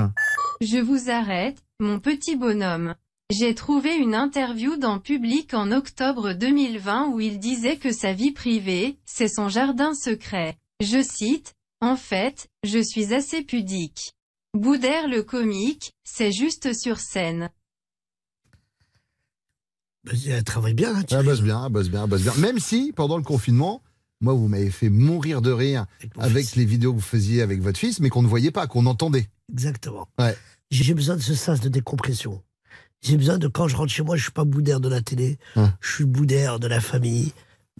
[0.61, 2.95] Je vous arrête, mon petit bonhomme.
[3.31, 8.31] J'ai trouvé une interview dans Public en octobre 2020 où il disait que sa vie
[8.31, 10.57] privée, c'est son jardin secret.
[10.81, 14.13] Je cite, En fait, je suis assez pudique.
[14.53, 17.49] Boudère le comique, c'est juste sur scène.
[20.03, 20.91] Bah, Elle travaille bien.
[20.95, 21.25] hein, Elle Thierry.
[21.25, 22.35] bosse bien, elle bosse bien, elle bosse bien.
[22.35, 23.81] Même si, pendant le confinement,
[24.21, 25.85] moi, vous m'avez fait mourir de rire
[26.17, 26.55] avec fils.
[26.55, 29.29] les vidéos que vous faisiez avec votre fils, mais qu'on ne voyait pas, qu'on entendait.
[29.51, 30.07] Exactement.
[30.19, 30.35] Ouais.
[30.71, 32.43] J'ai besoin de ce sas de décompression.
[33.01, 35.37] J'ai besoin de quand je rentre chez moi, je suis pas boudère de la télé,
[35.55, 35.67] Ouais.
[35.79, 37.31] je suis boudère de la famille,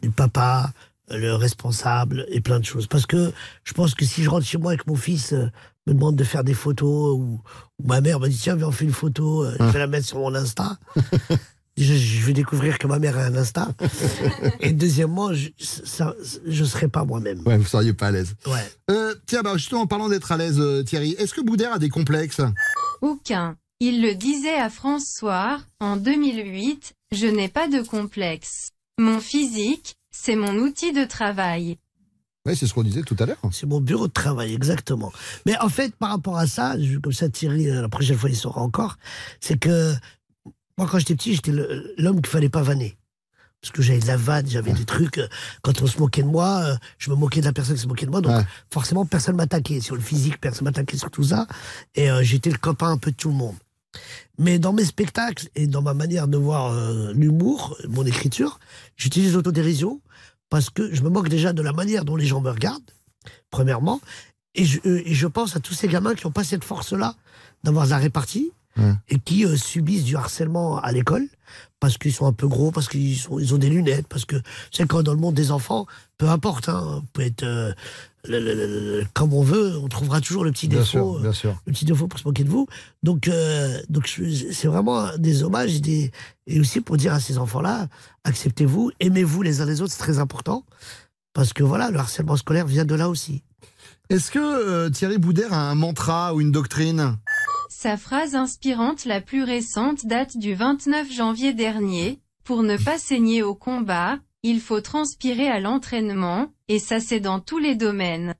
[0.01, 0.71] du papa,
[1.11, 2.87] le responsable et plein de choses.
[2.87, 3.31] Parce que
[3.63, 5.47] je pense que si je rentre chez moi et que mon fils euh,
[5.87, 7.41] me demande de faire des photos ou,
[7.79, 9.87] ou ma mère me dit tiens viens on fait une photo, euh, je vais la
[9.87, 10.77] mettre sur mon Insta.
[11.79, 13.69] Je, je vais découvrir que ma mère a un Insta.
[14.59, 16.13] et deuxièmement, je, ça,
[16.45, 17.41] je serai pas moi-même.
[17.45, 18.35] Ouais, vous seriez pas à l'aise.
[18.45, 18.69] Ouais.
[18.91, 21.79] Euh, tiens, bah, justement, en parlant d'être à l'aise, euh, Thierry, est-ce que Boudère a
[21.79, 22.41] des complexes?
[23.01, 23.55] Aucun.
[23.79, 28.71] Il le disait à France Soir, en 2008, je n'ai pas de complexe.
[28.97, 31.77] Mon physique, c'est mon outil de travail.
[32.45, 33.37] Oui, c'est ce qu'on disait tout à l'heure.
[33.51, 35.11] C'est mon bureau de travail, exactement.
[35.45, 38.29] Mais en fait, par rapport à ça, je- comme ça Thierry, euh, la prochaine fois
[38.29, 38.97] il saura encore,
[39.39, 39.93] c'est que
[40.77, 41.51] moi quand j'étais petit, j'étais
[41.97, 42.97] l'homme qu'il fallait pas vanner.
[43.61, 45.17] Parce que j'avais de la vanne, j'avais des trucs.
[45.17, 45.27] euh,
[45.61, 47.87] Quand on se moquait de moi, euh, je me moquais de la personne qui se
[47.87, 48.21] moquait de moi.
[48.21, 48.31] Donc
[48.71, 49.81] forcément, personne m'attaquait.
[49.81, 51.45] Sur le physique, personne m'attaquait sur tout ça.
[51.95, 53.55] Et euh, j'étais le copain un peu de tout le monde.
[54.37, 58.59] Mais dans mes spectacles et dans ma manière de voir euh, l'humour, mon écriture,
[58.95, 59.99] j'utilise l'autodérision
[60.49, 62.91] parce que je me moque déjà de la manière dont les gens me regardent,
[63.51, 64.01] premièrement,
[64.55, 67.15] et je, euh, et je pense à tous ces gamins qui n'ont pas cette force-là
[67.63, 68.51] d'avoir la répartie
[69.09, 71.27] et qui euh, subissent du harcèlement à l'école
[71.79, 74.35] parce qu'ils sont un peu gros, parce qu'ils ils ont des lunettes, parce que
[74.71, 75.85] c'est quand dans le monde des enfants,
[76.17, 77.71] peu importe, hein, on peut être euh,
[78.27, 81.13] le- le- le- le- comme on veut, on trouvera toujours le petit Bien défaut.
[81.13, 81.55] sûr, bien sûr.
[81.65, 82.67] Le petit défaut pour se moquer de vous.
[83.01, 84.07] Donc, euh, donc
[84.51, 86.11] c'est vraiment des hommages et, des,
[86.47, 87.87] et aussi pour dire à ces enfants-là,
[88.25, 90.65] acceptez-vous, aimez-vous les uns les autres, c'est très important.
[91.33, 93.43] Parce que voilà, le harcèlement scolaire vient de là aussi.
[94.09, 97.15] Est-ce que euh, Thierry Boudère a un mantra ou une doctrine?
[97.71, 102.19] Sa phrase inspirante la plus récente date du 29 janvier dernier.
[102.43, 107.39] Pour ne pas saigner au combat, il faut transpirer à l'entraînement, et ça c'est dans
[107.39, 108.33] tous les domaines.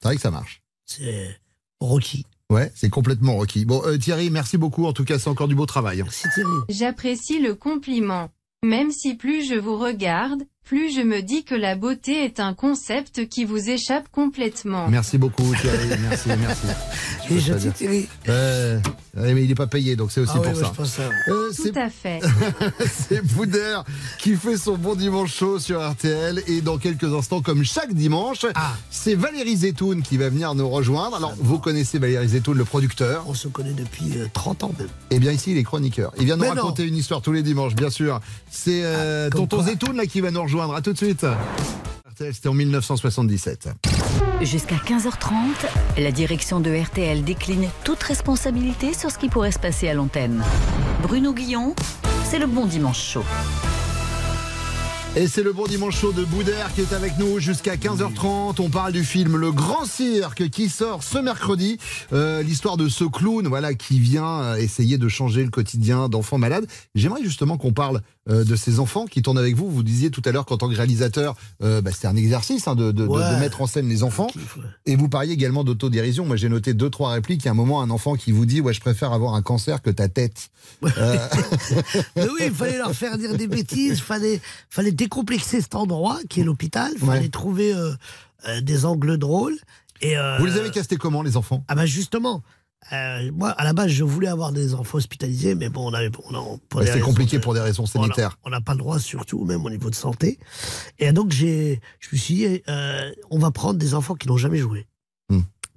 [0.00, 0.62] C'est vrai que ça marche.
[0.86, 1.38] C'est
[1.80, 2.24] Rocky.
[2.48, 3.66] Ouais, c'est complètement Rocky.
[3.66, 4.86] Bon, euh, Thierry, merci beaucoup.
[4.86, 5.98] En tout cas, c'est encore du beau travail.
[6.02, 6.50] Merci Thierry.
[6.70, 8.30] J'apprécie le compliment.
[8.64, 12.52] Même si plus je vous regarde, plus je me dis que la beauté est un
[12.52, 14.88] concept qui vous échappe complètement.
[14.88, 15.88] Merci beaucoup, Thierry.
[16.02, 16.66] Merci, merci.
[17.30, 17.68] Il est Je.
[17.70, 18.06] Thierry.
[18.28, 18.78] Euh,
[19.14, 20.64] mais il n'est pas payé, donc c'est aussi Ah pour ça.
[20.70, 21.02] je pense ça.
[21.28, 22.20] Euh, Tout c'est à fait.
[23.08, 23.84] c'est Boudère
[24.18, 26.42] qui fait son bon dimanche chaud sur RTL.
[26.46, 28.74] Et dans quelques instants, comme chaque dimanche, Ah.
[28.90, 31.16] c'est Valérie Zetoun qui va venir nous rejoindre.
[31.16, 33.24] Alors, vous connaissez Valérie Zetoun, le producteur.
[33.26, 34.88] On se connaît depuis euh, 30 ans même.
[35.10, 36.12] Eh bien, ici, il est chroniqueur.
[36.18, 36.54] Il vient nous Mais non.
[36.56, 38.20] raconter une histoire tous les dimanches, bien sûr.
[38.50, 39.64] C'est euh, comme Tonton.
[39.64, 40.57] Zetoun là qui va nous rejoindre.
[40.60, 41.24] À tout de suite.
[42.18, 43.68] C'était en 1977.
[44.42, 45.32] Jusqu'à 15h30,
[45.98, 50.42] la direction de RTL décline toute responsabilité sur ce qui pourrait se passer à l'antenne.
[51.02, 51.76] Bruno Guillon,
[52.24, 53.24] c'est le bon dimanche chaud.
[55.20, 58.60] Et c'est le bon dimanche chaud de Boudère qui est avec nous jusqu'à 15h30.
[58.60, 61.76] On parle du film Le Grand Cirque qui sort ce mercredi.
[62.12, 66.38] Euh, L'histoire de ce clown voilà, qui vient euh, essayer de changer le quotidien d'enfants
[66.38, 66.68] malades.
[66.94, 68.00] J'aimerais justement qu'on parle
[68.30, 69.68] euh, de ces enfants qui tournent avec vous.
[69.68, 72.76] Vous disiez tout à l'heure qu'en tant que réalisateur, euh, bah, c'était un exercice hein,
[72.76, 73.34] de, de- de- Ouais.
[73.34, 74.28] de mettre en scène les enfants.
[74.86, 76.26] Et vous parliez également d'autodérision.
[76.26, 77.42] Moi, j'ai noté deux, trois répliques.
[77.42, 79.42] Il y a un moment, un enfant qui vous dit Ouais, je préfère avoir un
[79.42, 80.50] cancer que ta tête.
[80.82, 80.92] Mais
[82.16, 86.44] oui, il fallait leur faire dire des bêtises, fallait, fallait décomplexer cet endroit qui est
[86.44, 87.28] l'hôpital, fallait Ouais.
[87.28, 87.92] trouver euh,
[88.46, 89.56] euh, des angles drôles.
[90.02, 91.64] Et, euh, Vous les avez castés comment, les enfants?
[91.66, 92.42] Ah bah justement,
[93.32, 96.34] moi à la base je voulais avoir des enfants hospitalisés, mais bon, on avait, on
[96.92, 98.38] raisons compliqué de- pour des raisons sanitaires.
[98.44, 100.38] On n'a pas le droit, surtout même au niveau de santé.
[100.98, 102.62] Et donc j'ai, je me suis dit,
[103.30, 104.86] on va prendre des enfants qui n'ont jamais joué.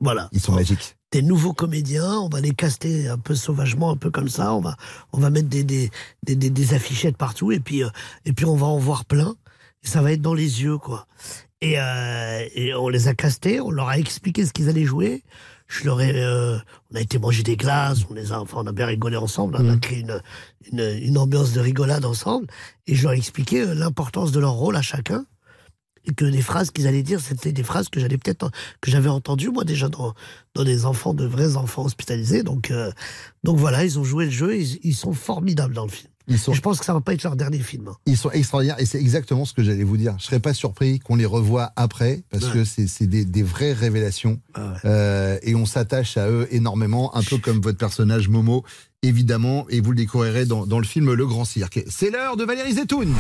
[0.02, 0.28] Voilà.
[0.34, 0.98] Ils sont magiques.
[1.12, 4.54] Des nouveaux comédiens, on va les caster un peu sauvagement, un peu comme ça.
[4.54, 4.76] On va,
[5.14, 5.90] on va mettre des, des,
[6.24, 7.90] des, des- des affichettes partout et puis, euh,
[8.26, 9.36] et puis on va en voir plein.
[9.84, 11.08] Et ça va être dans les yeux, quoi.
[11.62, 15.24] Et, euh, et on les a castés, on leur a expliqué ce qu'ils allaient jouer.
[15.68, 16.58] Je leur ai, euh,
[16.92, 19.56] on a été manger des glaces, on les a, enfin, on a bien rigolé ensemble,
[19.60, 20.20] on a créé une,
[20.72, 22.48] une, une ambiance de rigolade ensemble.
[22.88, 25.26] Et je leur ai expliqué euh, l'importance de leur rôle à chacun.
[26.06, 28.50] Et que les phrases qu'ils allaient dire, c'était des phrases que j'allais peut-être,
[28.82, 30.14] que j'avais entendues, moi, déjà dans,
[30.56, 32.44] dans des enfants, de vrais enfants hospitalisés.
[32.44, 32.92] Donc, euh,
[33.44, 36.08] donc voilà, ils ont joué le jeu, ils, ils sont formidables dans le film.
[36.28, 37.88] Ils sont, Et je pense que ça va pas être leur dernier film.
[37.90, 37.96] hein.
[38.06, 40.16] ils sont extraordinaires et c'est exactement ce que j'allais vous dire.
[40.20, 42.52] Je serais pas surpris qu'on les revoie après parce Ouais.
[42.54, 44.78] que c'est c'est des, des vraies révélations Ah ouais.
[44.86, 48.64] Euh, et on s'attache à eux énormément, un peu comme votre personnage Momo,
[49.02, 51.84] évidemment, et vous le découvrirez dans, dans le film Le Grand Cirque.
[51.90, 53.14] C'est l'heure de Valérie Zetoun.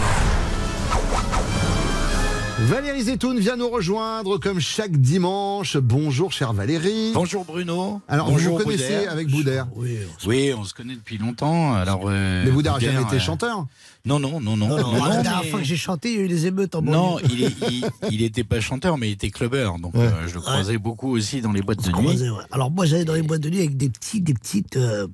[2.65, 5.77] Valérie Zetoun vient nous rejoindre comme chaque dimanche.
[5.77, 7.11] Bonjour, chère Valérie.
[7.13, 8.01] Bonjour Bruno.
[8.07, 9.11] Alors, Bonjour vous vous connaissez Boudère.
[9.11, 9.67] avec Boudère?
[9.75, 11.73] Oui, Oui, on se connaît depuis longtemps.
[11.73, 13.65] Alors, euh, Mais Boudère n'a jamais été euh, chanteur.
[14.05, 14.67] Non, non, non, non.
[14.69, 16.27] Non, non, non, la non, dernière mais- fois que j'ai chanté, il y a eu
[16.27, 17.27] les émeutes en Non, banlieue.
[17.31, 19.77] il, est- il, il était pas chanteur, mais il était clubbeur.
[19.79, 20.01] Donc, Ouais.
[20.05, 22.03] euh, je le croisais beaucoup aussi dans les boîtes On de nuit.
[22.05, 22.43] croisait, ouais.
[22.51, 25.07] Alors moi j'allais dans les boîtes de nuit avec des petits, des petites, euh,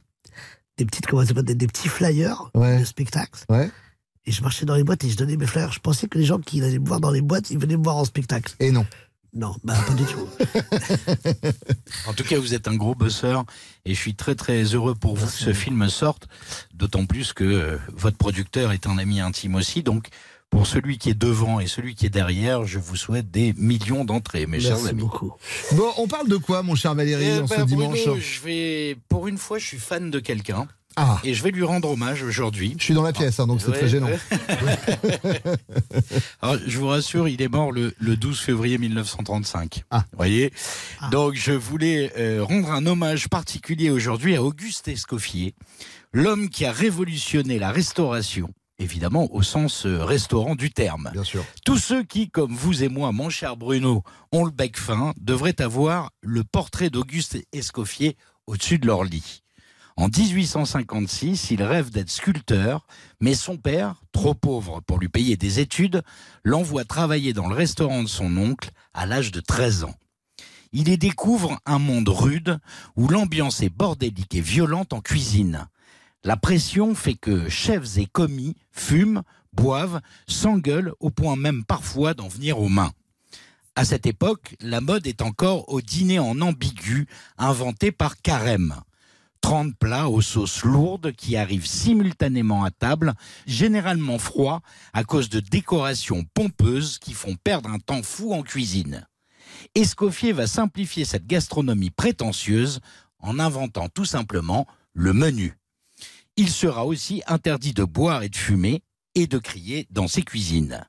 [0.77, 2.79] des petites comment ça s'appelle, des, petits flyers Ouais.
[2.79, 3.43] de spectacle.
[3.49, 3.71] Ouais.
[4.27, 5.71] Et je marchais dans les boîtes et je donnais mes flyers.
[5.71, 7.83] Je pensais que les gens qui allaient me voir dans les boîtes, ils venaient me
[7.83, 8.53] voir en spectacle.
[8.59, 8.85] Et non.
[9.33, 10.27] Non, bah pas du tout.
[12.07, 13.45] En tout cas, vous êtes un gros bosseur
[13.85, 16.27] et je suis très très heureux pour vous que ce film sorte.
[16.73, 19.83] D'autant plus que euh, votre producteur est un ami intime aussi.
[19.83, 20.07] Donc,
[20.49, 24.05] pour celui qui est devant et celui qui est derrière, je vous souhaite des millions
[24.05, 25.01] d'entrées, mes chers Merci amis.
[25.01, 25.33] beaucoup.
[25.73, 28.97] Bon, on parle de quoi, mon cher Valérie, Eh en ben, ce dimanche je vais,
[29.09, 30.67] pour une fois, je suis fan de quelqu'un.
[30.99, 31.19] Ah.
[31.23, 32.73] Et je vais lui rendre hommage aujourd'hui.
[32.79, 34.07] Je suis dans la pièce, hein, donc c'est Ouais, très gênant.
[34.07, 34.17] ouais.
[36.41, 39.83] Alors, je vous rassure, il est mort le, le 12 février 1935.
[39.91, 40.05] Ah.
[40.11, 40.51] Vous voyez
[41.11, 45.53] Donc, je voulais euh, rendre un hommage particulier aujourd'hui à Auguste Escoffier,
[46.13, 48.49] l'homme qui a révolutionné la restauration.
[48.79, 51.09] Évidemment, au sens euh, restaurant du terme.
[51.13, 51.43] Bien sûr.
[51.65, 55.61] Tous ceux qui, comme vous et moi, mon cher Bruno, ont le bec fin, devraient
[55.61, 59.43] avoir le portrait d'Auguste Escoffier au-dessus de leur lit.
[59.99, 62.85] En 1856, il rêve d'être sculpteur,
[63.19, 66.03] mais son père, trop pauvre pour lui payer des études,
[66.43, 69.95] l'envoie travailler dans le restaurant de son oncle à l'âge de 13 ans.
[70.71, 72.59] Il y découvre un monde rude
[72.95, 75.67] où l'ambiance est bordélique et violente en cuisine.
[76.23, 82.27] La pression fait que chefs et commis fument, boivent, s'engueulent au point même parfois d'en
[82.27, 82.91] venir aux mains.
[83.75, 87.07] À cette époque, la mode est encore au dîner en ambigu
[87.39, 88.75] inventé par Carême.
[89.47, 93.13] 30 plats aux sauces lourdes qui arrivent simultanément à table,
[93.45, 99.07] généralement froids à cause de décorations pompeuses qui font perdre un temps fou en cuisine.
[99.73, 102.81] Escoffier va simplifier cette gastronomie prétentieuse
[103.19, 105.53] en inventant tout simplement le menu.
[106.35, 108.83] Il sera aussi interdit de boire et de fumer
[109.15, 110.85] et de crier dans ses cuisines.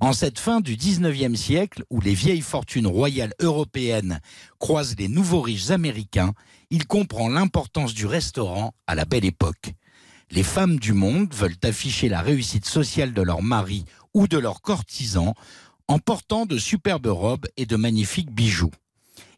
[0.00, 4.20] En cette fin du 19e siècle, où les vieilles fortunes royales européennes
[4.58, 6.34] croisent les nouveaux riches américains,
[6.70, 9.72] il comprend l'importance du restaurant à la belle époque.
[10.30, 14.60] Les femmes du monde veulent afficher la réussite sociale de leur mari ou de leurs
[14.60, 15.34] courtisans
[15.88, 18.72] en portant de superbes robes et de magnifiques bijoux.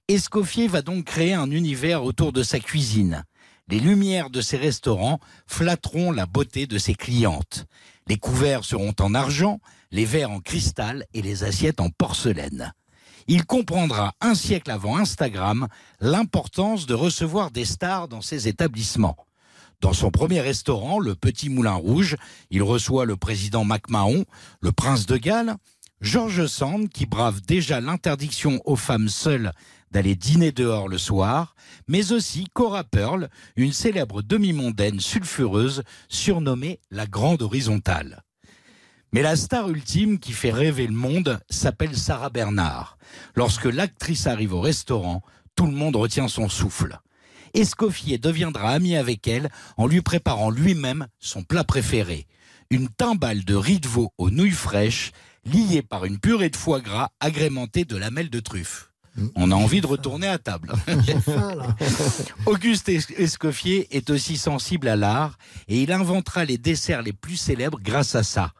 [0.09, 3.25] Escoffier va donc créer un univers autour de sa cuisine.
[3.69, 7.67] Les lumières de ses restaurants flatteront la beauté de ses clientes.
[8.07, 9.61] Les couverts seront en argent,
[9.91, 12.73] les verres en cristal et les assiettes en porcelaine.
[13.31, 15.69] Il comprendra un siècle avant Instagram
[16.01, 19.19] l'importance de recevoir des stars dans ses établissements.
[19.83, 22.17] Dans son premier restaurant, le Petit Moulin Rouge,
[22.51, 24.25] il reçoit le président MacMahon,
[24.63, 25.57] le prince de Galles,
[26.01, 29.53] George Sand, qui brave déjà l'interdiction aux femmes seules
[29.91, 31.55] d'aller dîner dehors le soir,
[31.87, 38.23] mais aussi Cora Pearl, une célèbre demi-mondaine sulfureuse surnommée la Grande Horizontale.
[39.13, 42.99] Mais la star ultime qui fait rêver le monde s'appelle Sarah Bernard.
[43.35, 45.23] Lorsque l'actrice arrive au restaurant,
[45.57, 46.99] tout le monde retient son souffle.
[47.55, 52.27] Escoffier deviendra ami avec elle en lui préparant lui-même son plat préféré.
[52.71, 55.13] Une timbale de riz de veau aux nouilles fraîches,
[55.47, 58.91] liée par une purée de foie gras agrémentée de lamelles de truffe.
[59.35, 60.71] On a envie de retourner à table.
[62.47, 67.37] Auguste Es- Escoffier est aussi sensible à l'art et il inventera les desserts les plus
[67.37, 68.53] célèbres grâce à ça.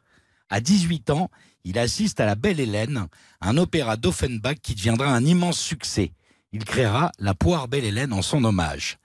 [0.51, 1.31] À 18 ans,
[1.65, 3.07] il assiste à La Belle Hélène,
[3.41, 6.13] un opéra d'Offenbach qui deviendra un immense succès.
[6.53, 8.99] Il créera la poire Belle Hélène en son hommage.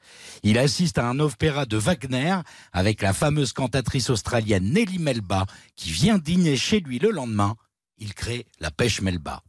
[0.43, 2.37] Il assiste à un opéra de Wagner
[2.71, 7.55] avec la fameuse cantatrice australienne Nelly Melba qui vient dîner chez lui le lendemain.
[7.97, 9.43] Il crée la pêche Melba.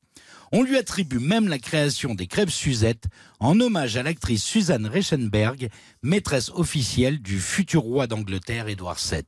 [0.51, 3.07] On lui attribue même la création des crêpes Suzette
[3.39, 5.69] en hommage à l'actrice Suzanne Reichenberg,
[6.03, 9.25] maîtresse officielle du futur roi d'Angleterre Édouard VII.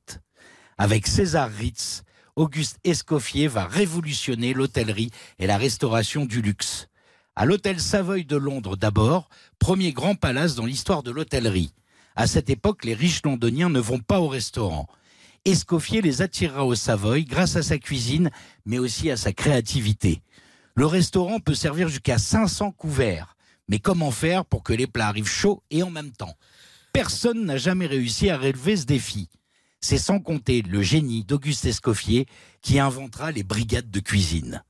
[0.78, 2.02] Avec César Ritz,
[2.36, 6.86] Auguste Escoffier va révolutionner l'hôtellerie et la restauration du luxe.
[7.34, 11.72] À l'hôtel Savoy de Londres d'abord, premier grand palace dans l'histoire de l'hôtellerie.
[12.14, 14.86] À cette époque, les riches londoniens ne vont pas au restaurant.
[15.46, 18.30] Escoffier les attirera au Savoy grâce à sa cuisine,
[18.66, 20.20] mais aussi à sa créativité.
[20.74, 23.34] Le restaurant peut servir jusqu'à 500 couverts.
[23.70, 26.36] Mais comment faire pour que les plats arrivent chauds et en même temps?
[26.92, 29.30] Personne n'a jamais réussi à relever ce défi.
[29.80, 32.26] C'est sans compter le génie d'Auguste Escoffier
[32.62, 34.62] qui inventera les brigades de cuisine.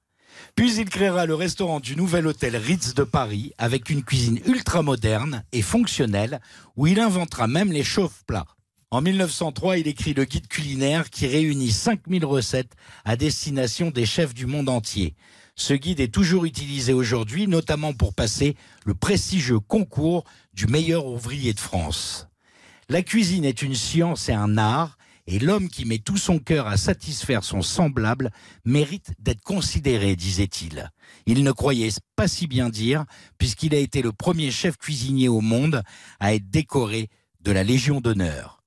[0.54, 4.82] Puis il créera le restaurant du nouvel hôtel Ritz de Paris avec une cuisine ultra
[4.82, 6.40] moderne et fonctionnelle
[6.76, 8.46] où il inventera même les chauffe-plats.
[8.90, 14.32] En 1903, il écrit le guide culinaire qui réunit 5000 recettes à destination des chefs
[14.32, 15.14] du monde entier.
[15.56, 21.52] Ce guide est toujours utilisé aujourd'hui, notamment pour passer le prestigieux concours du meilleur ouvrier
[21.52, 22.28] de France.
[22.88, 24.96] La cuisine est une science et un art,
[25.26, 28.30] et l'homme qui met tout son cœur à satisfaire son semblable
[28.64, 30.88] mérite d'être considéré, disait-il.
[31.26, 33.04] Il ne croyait pas si bien dire,
[33.38, 35.82] puisqu'il a été le premier chef cuisinier au monde
[36.20, 37.08] à être décoré
[37.40, 38.62] de la Légion d'honneur.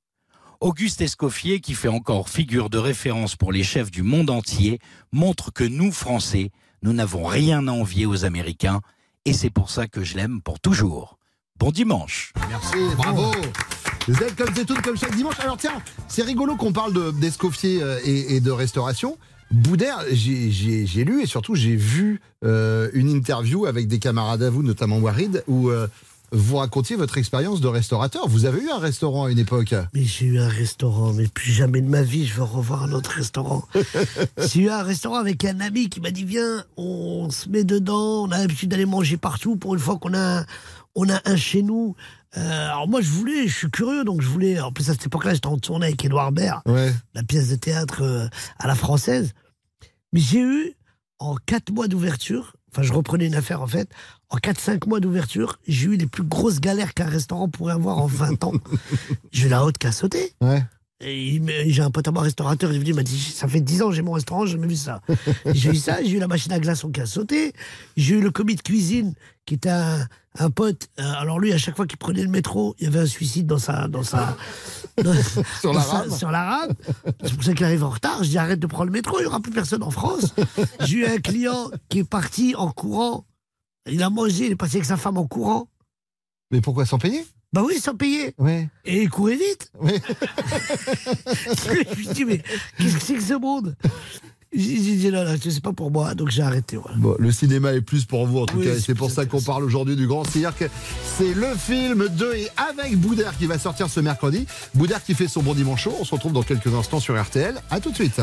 [0.60, 4.80] Auguste Escoffier, qui fait encore figure de référence pour les chefs du monde entier,
[5.14, 6.52] montre que nous, Français,
[6.82, 8.82] nous n'avons rien à envier aux Américains,
[9.24, 11.20] et c'est pour ça que je l'aime pour toujours.
[11.58, 12.34] Bon dimanche.
[12.50, 13.32] Merci, bravo.
[14.08, 15.40] Z comme c'est tout comme chaque dimanche.
[15.40, 19.18] Alors tiens, c'est rigolo qu'on parle de- d'Escoffier euh, et, et de restauration.
[19.52, 20.50] Boudère, j'ai-
[21.04, 25.44] lu et surtout j'ai vu euh, une interview avec des camarades à vous, notamment Warid,
[25.48, 25.88] où euh,
[26.32, 28.28] vous racontiez votre expérience de restaurateur.
[28.28, 29.74] Vous avez eu un restaurant à une époque?
[29.96, 32.92] Mais j'ai eu un restaurant, mais plus jamais de ma vie, je veux revoir un
[32.92, 33.64] autre restaurant.
[34.54, 38.24] j'ai eu un restaurant avec un ami qui m'a dit Viens, on se met dedans,
[38.26, 40.44] on a l'habitude d'aller manger partout pour une fois qu'on a,
[40.96, 41.96] on a un chez nous.
[42.38, 44.60] Euh, alors moi, je voulais, je suis curieux, donc je voulais.
[44.60, 46.94] En plus, à cette époque-là, j'étais en tournée avec Édouard Baird, Ouais.
[47.16, 48.28] la pièce de théâtre euh,
[48.60, 49.34] à la française.
[50.14, 50.74] Mais j'ai eu,
[51.20, 53.90] en quatre mois d'ouverture, enfin, je reprenais une affaire en fait,
[54.30, 58.06] en 4-5 mois d'ouverture, j'ai eu les plus grosses galères qu'un restaurant pourrait avoir en
[58.06, 58.54] 20 ans.
[59.32, 60.34] j'ai eu la haute qui a sauté.
[60.42, 60.64] Ouais.
[61.02, 63.82] J'ai un pote à moi restaurateur, il est venu, il m'a dit Ça fait 10
[63.84, 65.02] ans, j'ai mon restaurant, j'ai jamais vu ça.
[65.54, 67.54] j'ai eu ça, j'ai eu la machine à glaçons qui a sauté,
[67.96, 69.14] j'ai eu le commis de cuisine
[69.46, 70.06] qui était un,
[70.38, 70.90] un pote.
[71.00, 73.48] Euh, alors lui, à chaque fois qu'il prenait le métro, il y avait un suicide
[73.48, 73.88] dans sa.
[73.88, 74.36] Dans sa
[75.04, 75.14] dans-
[75.62, 76.12] Sur la dans sa- rame.
[76.18, 76.74] sur la rame.
[77.24, 78.22] C'est pour ça qu'il arrive en retard.
[78.24, 80.34] Je dis Arrête de prendre le métro, il n'y aura plus personne en France.
[80.86, 83.26] j'ai eu un client qui est parti en courant.
[83.90, 85.70] Il a mangé, il est passé avec sa femme en courant.
[86.52, 87.26] Mais pourquoi sans payer?
[87.52, 88.34] Bah oui, sans payer.
[88.38, 88.70] Ouais.
[88.86, 89.72] Et il courait vite.
[89.82, 89.94] Oui.
[91.26, 92.42] je me suis dit, mais
[92.78, 93.76] qu'est-ce que c'est que ce monde?
[94.52, 96.76] J'ai dit, non, non, c'est pas pour moi, donc j'ai arrêté.
[96.78, 96.98] voilà.
[96.98, 99.26] Bon, le cinéma est plus pour vous en tout Oui, cas, et c'est pour ça
[99.28, 100.64] qu'on parle aujourd'hui du Grand Cirque.
[101.18, 104.48] C'est le film de et avec Boudère qui va sortir ce mercredi.
[104.74, 105.96] Boudère qui fait son bon dimanche chaud.
[106.00, 107.56] On se retrouve dans quelques instants sur RTL.
[107.70, 108.22] À tout de suite.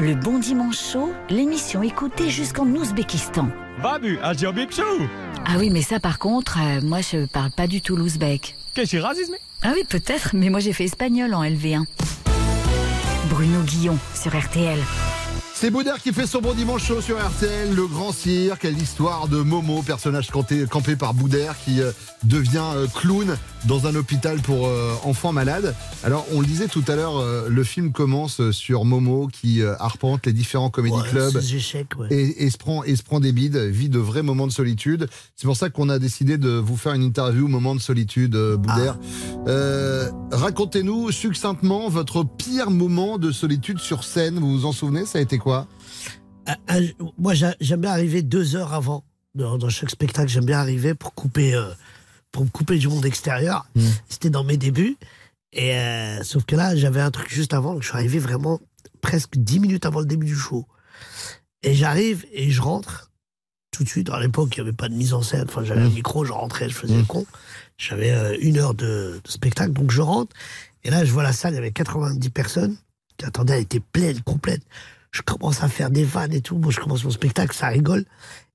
[0.00, 3.48] Le Bon Dimanche Chaud, l'émission écoutée jusqu'en Ouzbékistan.
[3.82, 4.32] Babu, Ah
[5.58, 8.54] oui, mais ça par contre, euh, moi je parle pas du tout l'ouzbek.
[8.74, 9.34] Qu'est-ce que racisme?
[9.62, 11.84] Ah oui, peut-être, mais moi j'ai fait espagnol en LV1.
[13.28, 14.78] Bruno Guillon sur RTL.
[15.60, 19.38] C'est Boudère qui fait son bon dimanche chaud sur RTL, le grand cirque, l'histoire de
[19.38, 21.90] Momo, personnage campé, campé par Boudère qui euh,
[22.22, 25.74] devient euh, clown dans un hôpital pour euh, enfants malades.
[26.04, 29.62] Alors on le disait tout à l'heure, euh, le film commence euh, sur Momo qui
[29.62, 32.06] euh, arpente les différents comédie Ouais, clubs échecs, ouais.
[32.10, 35.08] et, et se prend, et se prend des bides, vit de vrais moments de solitude.
[35.36, 38.98] C'est pour ça qu'on a décidé de vous faire une interview moment de solitude, Boudère.
[39.46, 44.38] Euh, Racontez-nous succinctement votre pire moment de solitude sur scène.
[44.38, 45.66] Vous vous en souvenez Ça a été quoi?
[46.46, 46.86] Un- un-
[47.18, 49.04] moi, j'a- j'aime bien arriver deux heures avant.
[49.34, 51.54] Dans, dans chaque spectacle, j'aime bien arriver pour couper,
[52.32, 53.66] pour me couper du monde extérieur.
[54.08, 54.96] C'était dans mes débuts.
[55.52, 57.72] Et euh, sauf que là, j'avais un truc juste avant.
[57.74, 58.60] donc je suis arrivé vraiment
[59.00, 60.66] presque dix minutes avant le début du show.
[61.62, 63.10] Et j'arrive et je rentre
[63.70, 64.10] tout de suite.
[64.10, 65.46] À l'époque, il n'y avait pas de mise en scène.
[65.48, 67.26] Enfin, j'avais un micro, je rentrais, je faisais le con.
[67.78, 70.34] J'avais euh, une heure de, de spectacle, donc je rentre.
[70.84, 72.76] Et là, je vois la salle, il y avait 90 personnes
[73.16, 74.62] qui attendaient, elle était pleine, complète.
[75.10, 76.56] Je commence à faire des vannes et tout.
[76.58, 78.04] Moi, je commence mon spectacle, ça rigole.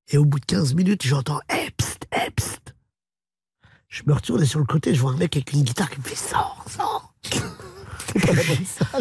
[0.09, 1.39] Et au bout de 15 minutes, j'entends
[1.77, 2.62] psst, eh, psst.
[3.93, 5.99] Je me retourne et sur le côté, je vois un mec avec une guitare qui
[5.99, 7.13] me fait Sors, sors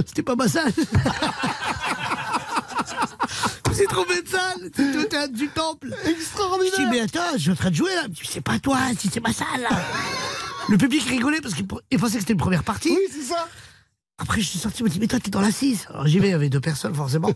[0.07, 0.70] C'était pas ma salle
[3.70, 7.33] Vous êtes trompé de salle C'était au théâtre du Temple Extraordinaire Je dis, mais attends,
[7.37, 8.02] je suis en train de jouer là.
[8.02, 9.70] Je dis, C'est pas toi, si c'est ma salle là
[10.68, 12.90] Le public rigolait parce qu'il il pensait que c'était une première partie.
[12.90, 13.48] Oui, c'est ça
[14.18, 15.87] après, je suis sorti, je me dis, mais toi, t'es dans la 6.
[15.88, 17.33] Alors, j'y vais, il y avait deux personnes, forcément.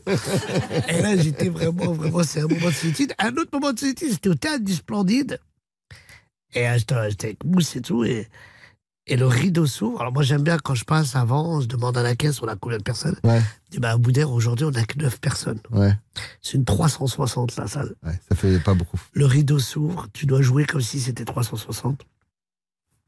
[0.88, 3.12] Et là, j'étais vraiment, vraiment, c'est un moment de solitude.
[3.18, 5.40] Un autre moment de solitude, c'était au théâtre du Splendide.
[6.54, 8.28] Et j'étais j'étais avec Mousse et tout, et,
[9.06, 10.00] et le rideau s'ouvre.
[10.00, 12.56] Alors, moi, j'aime bien quand je passe avant, je demande à la caisse, on a
[12.56, 13.40] combien de personnes Ouais.
[13.66, 15.60] Je dis, bah, à Boudère, aujourd'hui, on a que 9 personnes.
[15.70, 15.96] Ouais.
[16.42, 17.94] C'est une 360, la salle.
[18.04, 18.98] Ouais, ça fait pas beaucoup.
[19.12, 22.04] Le rideau s'ouvre, tu dois jouer comme si c'était 360.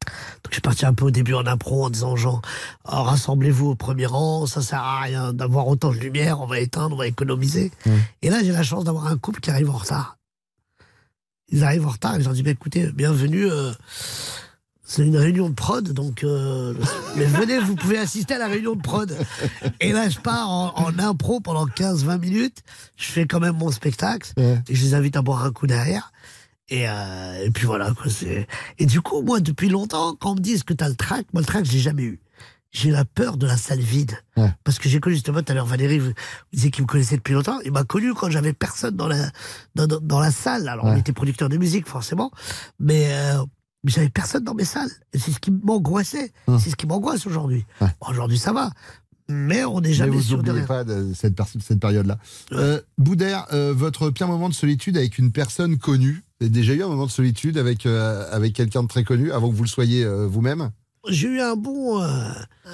[0.09, 2.41] Donc je suis parti un peu au début en impro en disant aux gens
[2.85, 6.61] oh, rassemblez-vous au premier rang, ça sert à rien d'avoir autant de lumière, on va
[6.61, 7.73] éteindre, on va économiser.
[8.23, 10.18] Et là j'ai la chance d'avoir un couple qui arrive en retard.
[11.51, 13.73] Ils arrivent en retard et je leur dis bah, écoutez, bienvenue, euh,
[14.85, 16.75] c'est une réunion de prod, donc euh,
[17.17, 19.17] mais venez, vous pouvez assister à la réunion de prod.
[19.81, 22.59] Et là je pars en, en impro pendant 15-20 minutes,
[22.97, 24.33] je fais quand même mon spectacle
[24.69, 26.13] et je les invite à boire un coup derrière.
[26.71, 28.11] Et, euh, et puis voilà, quoi.
[28.11, 28.47] c'est-
[28.79, 31.41] Et du coup, moi, depuis longtemps, quand on me dit que t'as le trac, moi,
[31.41, 32.21] le trac, j'ai jamais eu.
[32.71, 34.13] J'ai la peur de la salle vide.
[34.65, 36.13] Parce que j'ai connu justement tout à l'heure Valérie, vous, vous
[36.53, 37.59] disiez qu'il me connaissait depuis longtemps.
[37.65, 39.31] Il m'a connu quand j'avais personne dans la,
[39.75, 40.69] dans, dans- dans la salle.
[40.69, 42.31] Alors, on était producteur de musique, forcément.
[42.79, 43.43] Mais, euh,
[43.85, 44.91] mais j'avais personne dans mes salles.
[45.15, 46.33] C'est ce qui m'angoissait.
[46.59, 47.65] C'est ce qui m'angoisse aujourd'hui.
[47.81, 48.71] Bon, aujourd'hui, ça va.
[49.31, 50.65] Mais on n'est Mais jamais vous sûr de rien.
[50.65, 51.35] pas de cette,
[51.81, 52.19] période-là.
[52.53, 56.23] Euh, Boudère, euh, votre pire moment de solitude avec une personne connue?
[56.41, 59.31] Vous avez déjà eu un moment de solitude avec, euh, avec quelqu'un de très connu
[59.33, 60.71] avant que vous le soyez vous-même?
[61.07, 62.09] J'ai eu un bon, euh,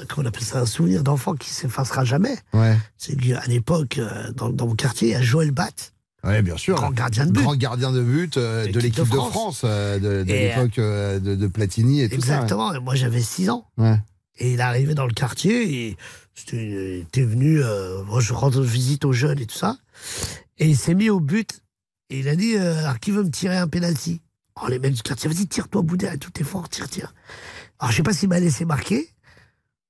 [0.09, 2.37] comment on appelle ça, un souvenir d'enfant qui s'effacera jamais.
[2.53, 2.77] Ouais.
[2.97, 5.93] C'est qu'à l'époque, euh, dans, dans mon quartier, il y a Joël Batt.
[6.25, 6.77] Oui, bien sûr.
[6.77, 7.43] Grand gardien de but.
[7.43, 12.01] Grand gardien de but euh, de l'équipe de France, euh, de, l'époque de, de Platini
[12.01, 12.73] et tout Exactement.
[12.73, 13.67] Et moi, j'avais 6 ans.
[13.77, 13.83] ça.
[13.85, 13.99] Ouais.
[14.39, 15.97] Et il est arrivé dans le quartier et
[16.53, 17.61] il était venu,
[18.07, 19.77] moi je rendre visite aux jeunes et tout ça.
[20.59, 21.61] Et il s'est mis au but.
[22.11, 24.21] Et il a dit, alors qui veut me tirer un penalty?
[24.61, 27.15] Oh, les mecs du quartier, vas-y, tire-toi, Boudin, tout est fort, tire, tire.
[27.79, 29.09] Alors, je sais pas s'il m'a laissé marquer,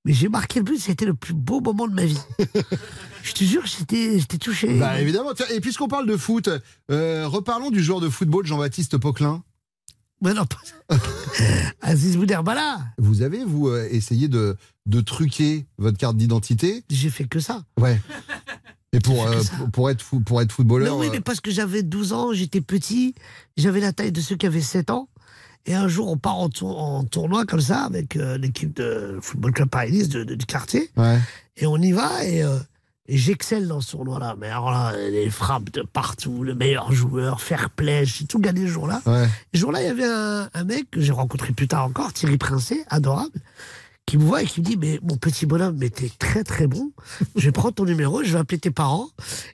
[0.04, 2.18] mais j'ai marqué le but, c'était le plus beau moment de ma vie.
[3.22, 4.78] je te jure, j'étais touché.
[4.78, 5.30] Bah évidemment.
[5.52, 6.48] Et puisqu'on parle de foot,
[6.90, 9.42] euh, reparlons du joueur de football Jean-Baptiste Poquelin.
[10.22, 10.96] Mais non, pas...
[11.82, 12.78] Aziz Bouderbala.
[12.98, 14.56] Vous avez, vous, euh, essayé de,
[14.86, 16.84] de truquer votre carte d'identité?
[16.88, 17.64] J'ai fait que ça.
[17.78, 18.00] Ouais.
[18.92, 20.94] Et pour, euh, pour- être fou- pour être footballeur.
[20.94, 23.14] Non, oui, mais parce que j'avais 12 ans, j'étais petit,
[23.56, 25.08] j'avais la taille de ceux qui avaient 7 ans.
[25.66, 29.18] Et un jour, on part en, tour- en tournoi comme ça avec euh, l'équipe de
[29.22, 30.90] Football Club Paris de, de- du quartier.
[30.96, 31.18] Ouais.
[31.56, 32.58] Et on y va et, euh,
[33.06, 34.36] et j'excelle dans ce tournoi-là.
[34.38, 38.62] Mais alors là, les frappes de partout, le meilleur joueur, fair play, j'ai tout gagné
[38.66, 39.00] ce jour-là.
[39.06, 39.26] Ouais.
[39.54, 42.36] Ce jour-là, il y avait un, un mec que j'ai rencontré plus tard encore, Thierry
[42.36, 43.38] Princet, adorable,
[44.04, 46.66] qui me voit et qui me dit Mais mon petit bonhomme, mais t'es très très
[46.66, 46.92] bon.
[47.36, 49.08] Je vais prendre ton numéro, je vais appeler tes parents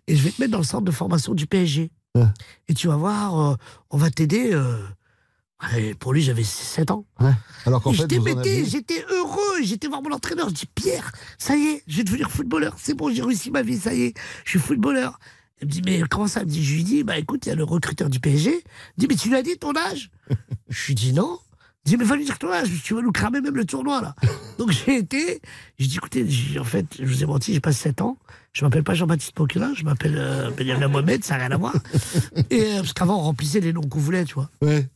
[0.09, 1.93] et je vais te mettre dans le centre de formation du PSG.
[2.17, 2.25] Ouais.
[2.67, 3.55] Et tu vas voir, euh,
[3.91, 4.51] on va t'aider.
[4.53, 4.77] euh.
[5.77, 7.05] Et pour lui, j'avais 7 ans.
[7.21, 7.33] Ouais.
[7.67, 11.67] Alors qu'en fait, j'étais j'étais heureux, j'étais voir mon entraîneur, je dis Pierre, ça y
[11.67, 14.51] est, je vais devenir footballeur, c'est bon, j'ai réussi ma vie, ça y est, je
[14.51, 15.19] suis footballeur.
[15.63, 16.41] Il me dit, mais comment ça?
[16.41, 18.51] Me dit, Je lui dis, bah écoute, il y a le recruteur du PSG.
[18.51, 18.63] Il me
[18.97, 20.11] dit, mais tu lui as dit ton âge?
[20.71, 21.39] Je lui dis non.
[21.85, 24.01] Il dit, mais va lui dire ton âge, tu vas nous cramer même le tournoi
[24.03, 24.15] là.
[24.59, 25.41] Donc j'ai été,
[25.79, 26.27] j'ai dit, écoutez,
[26.59, 28.19] en fait, je vous ai menti, j'ai pas 7 ans,
[28.53, 31.75] je m'appelle pas Jean-Baptiste Poquelin, je m'appelle euh, Benjamin Mohamed, ça n'a rien à voir.
[32.51, 34.51] Et, euh, parce qu'avant, on remplissait les noms qu'on voulait, tu vois.
[34.61, 34.89] Ouais.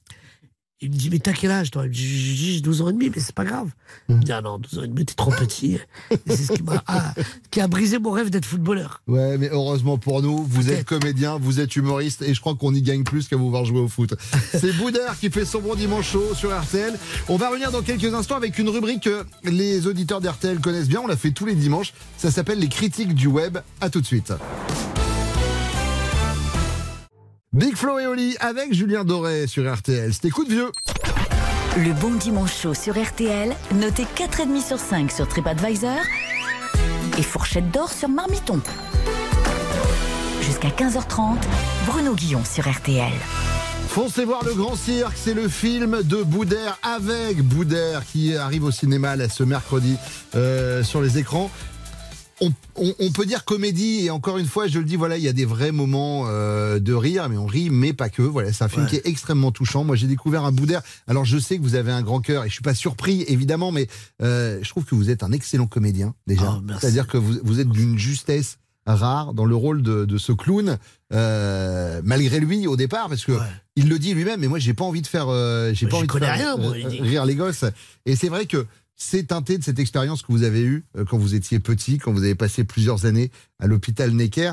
[0.81, 1.85] Il me dit, mais t'as quel âge, toi?
[1.85, 3.71] Il me dit, J'ai- j'ai 12 ans et demi, mais c'est pas grave.
[4.09, 5.79] Il me dit, ah non, 12 ans et demi, t'es trop petit.
[6.11, 7.15] Et c'est ce qui, m'a, ah,
[7.51, 9.01] qui a brisé mon rêve d'être footballeur.
[9.07, 12.75] Ouais, mais heureusement pour nous, vous êtes comédien, vous êtes humoriste, et je crois qu'on
[12.75, 14.15] y gagne plus qu'à vous voir jouer au foot.
[14.53, 16.99] C'est Boudère qui fait son bon dimanche chaud sur RTL.
[17.29, 21.01] On va revenir dans quelques instants avec une rubrique que les auditeurs d'RTL connaissent bien.
[21.03, 21.95] On l'a fait tous les dimanches.
[22.19, 23.59] Ça s'appelle les critiques du web.
[23.81, 24.33] À tout de suite.
[27.55, 30.13] Big Flo et Oli avec Julien Doré sur RTL.
[30.13, 30.73] C'était coup de vieux.
[31.77, 36.01] Le bon dimanche chaud sur RTL, noté 4,5 sur 5 sur TripAdvisor
[37.17, 38.61] et fourchette d'or sur Marmiton.
[40.43, 41.37] Jusqu'à 15h30,
[41.87, 43.13] Bruno Guillon sur RTL.
[43.87, 48.73] Foncez voir le Grand Cirque, c'est le film de Boudère avec Boudère qui arrive au
[48.73, 49.97] cinéma là, ce mercredi
[50.35, 51.53] euh, sur les écrans.
[52.45, 55.23] On, on- on peut dire comédie et encore une fois je le dis voilà il
[55.23, 58.53] y a des vrais moments euh, de rire mais on rit mais pas que voilà
[58.53, 58.91] c'est un film Ouais.
[58.91, 61.93] qui est extrêmement touchant moi j'ai découvert un Boudère alors je sais que vous avez
[61.93, 63.87] un grand cœur et je suis pas surpris évidemment mais
[64.23, 66.81] euh, je trouve que vous êtes un excellent comédien déjà Oh, merci.
[66.83, 70.19] c'est à dire que vous, vous êtes d'une justesse rare dans le rôle de, de
[70.19, 70.77] ce clown
[71.13, 73.39] euh, malgré lui au départ parce que Ouais.
[73.77, 75.27] il le dit lui-même, mais moi j'ai pas envie de faire,
[75.73, 77.65] j'ai pas envie de faire rien, moi, rire les gosses.
[78.07, 78.67] Et c'est vrai que
[78.97, 82.13] c'est teinté de cette expérience que vous avez eue euh, quand vous étiez petit, quand
[82.13, 84.53] vous avez passé plusieurs années à l'hôpital Necker.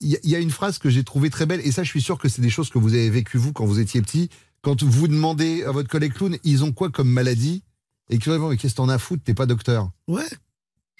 [0.00, 2.18] Il y, a- une phrase que j'ai trouvée très belle, et ça je suis sûr
[2.18, 4.30] que c'est des choses que vous avez vécues vous quand vous étiez petit.
[4.60, 7.62] Quand vous demandez à votre collègue clown, ils ont quoi comme maladie?
[8.10, 9.90] Et que mais qu'est-ce que t'en as à foutre T'es pas docteur?
[10.08, 10.26] Ouais.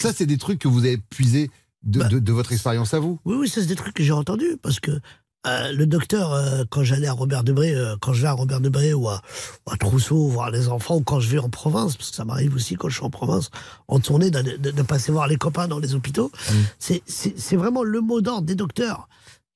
[0.01, 1.51] Ça c'est des trucs que vous avez puisés
[1.83, 2.09] de, Bah.
[2.09, 3.19] de- de votre expérience à vous.
[3.25, 5.01] Oui, oui, ça c'est des trucs que j'ai entendus parce que
[5.47, 8.61] euh, le docteur, euh, quand j'allais à Robert Debré, euh, quand je vais à Robert
[8.61, 9.21] Debré ou à,
[9.67, 12.25] ou à Trousseau voir les enfants, ou quand je vais en province, parce que ça
[12.25, 13.51] m'arrive aussi quand je suis en province,
[13.89, 16.31] en tournée, de, de- de passer voir les copains dans les hôpitaux,
[16.79, 19.09] c'est- c'est vraiment le mot d'ordre des docteurs.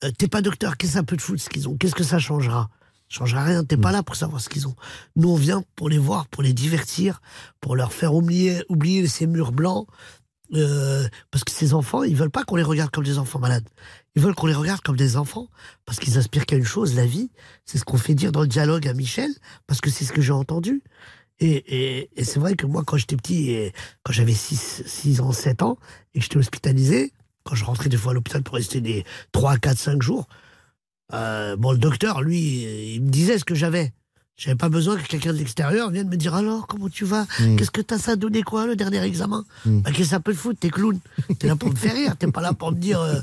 [0.04, 1.76] Euh, T'es pas docteur, qu'est-ce que ça peut te foutre ce qu'ils ont?
[1.76, 2.68] Qu'est-ce que ça changera?
[3.08, 4.74] Changera rien, t'es pas là pour savoir ce qu'ils ont.
[5.14, 7.22] Nous, on vient pour les voir, pour les divertir,
[7.60, 9.86] pour leur faire oublier, oublier ces murs blancs,
[10.54, 13.68] euh, parce que ces enfants, ils veulent pas qu'on les regarde comme des enfants malades.
[14.16, 15.48] Ils veulent qu'on les regarde comme des enfants,
[15.84, 17.30] parce qu'ils aspirent qu'à une chose, la vie.
[17.66, 19.30] C'est ce qu'on fait dire dans le dialogue à Michel,
[19.66, 20.82] parce que c'est ce que j'ai entendu.
[21.38, 25.32] Et, et, c'est vrai que moi, quand j'étais petit, et quand j'avais 6, 6 ans,
[25.32, 25.78] 7 ans,
[26.14, 27.12] et que j'étais hospitalisé,
[27.44, 30.26] quand je rentrais des fois à l'hôpital pour rester des 3, 4, 5 jours,
[31.12, 33.92] euh, bon, le docteur, lui, il me disait ce que j'avais.
[34.36, 37.26] J'avais pas besoin que quelqu'un de l'extérieur vienne me dire alors comment tu vas?
[37.40, 37.56] Mm.
[37.56, 39.44] Qu'est-ce que t'as ça donné quoi le dernier examen?
[39.64, 39.80] Mm.
[39.80, 40.60] bah, Qu'est-ce que ça peut te foutre?
[40.60, 40.98] T'es clown.
[41.38, 42.16] T'es là pour me faire rire.
[42.18, 43.18] T'es pas là pour me dire euh,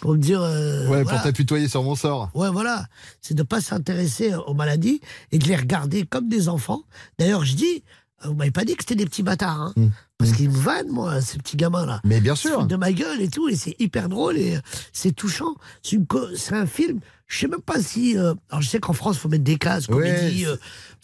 [0.00, 0.40] pour me dire.
[0.42, 1.18] euh, Ouais, voilà.
[1.18, 2.30] pour t'apitoyer sur mon sort.
[2.34, 2.86] Ouais, voilà.
[3.20, 5.02] C'est de pas s'intéresser aux maladies
[5.32, 6.82] et de les regarder comme des enfants.
[7.18, 7.82] D'ailleurs, je dis,
[8.24, 9.72] euh, vous m'avez pas dit que c'était des petits bâtards, hein.
[9.76, 9.88] Mm.
[10.16, 12.00] Parce qu'ils me vannent, moi, ces petits gamins-là.
[12.04, 12.64] Mais bien sûr.
[12.66, 14.60] de ma gueule et tout, et c'est hyper drôle et euh,
[14.94, 15.56] c'est touchant.
[15.82, 17.00] C'est un film.
[17.26, 18.16] Je sais même pas si.
[18.18, 20.46] euh, alors, je sais qu'en France, faut mettre des cases, comédie.
[20.46, 20.52] Ouais.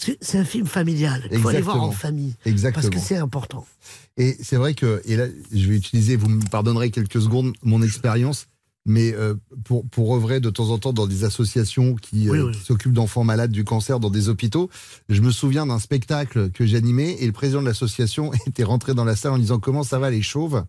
[0.08, 1.22] euh, c'est un film familial.
[1.32, 2.34] Il faut aller voir en famille.
[2.44, 2.82] Exactement.
[2.82, 3.66] Parce que c'est important.
[4.16, 7.82] Et c'est vrai que, et là, je vais utiliser, vous me pardonnerez quelques secondes, mon
[7.82, 8.46] expérience,
[8.86, 12.38] mais euh, pour, pour œuvrer de temps en temps dans des associations qui, euh, Oui,
[12.40, 12.52] oui.
[12.52, 14.68] qui s'occupent d'enfants malades du cancer dans des hôpitaux,
[15.08, 19.04] je me souviens d'un spectacle que j'animais et le président de l'association était rentré dans
[19.04, 20.64] la salle en disant comment ça va les chauves?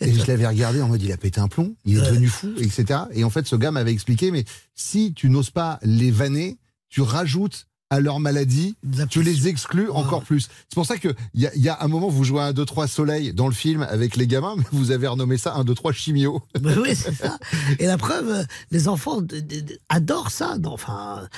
[0.00, 2.52] Et je l'avais regardé en mode il a pété un plomb, il est devenu fou,
[2.58, 3.00] etc.
[3.12, 6.58] Et en fait, ce gars m'avait expliqué, mais si tu n'oses pas les vanner,
[6.88, 8.76] tu rajoutes à leur maladie,
[9.10, 10.48] tu les exclus encore plus.
[10.68, 12.64] C'est pour ça qu'il y, a- y a un moment, vous jouez à 1, 2,
[12.64, 15.74] 3 soleil dans le film avec les gamins, mais vous avez renommé ça 1, 2,
[15.74, 16.42] 3 chimio.
[16.60, 17.38] Bah oui, c'est ça.
[17.78, 19.20] Et la preuve, euh, les enfants
[19.88, 20.56] adorent ça.
[20.64, 21.28] Enfin,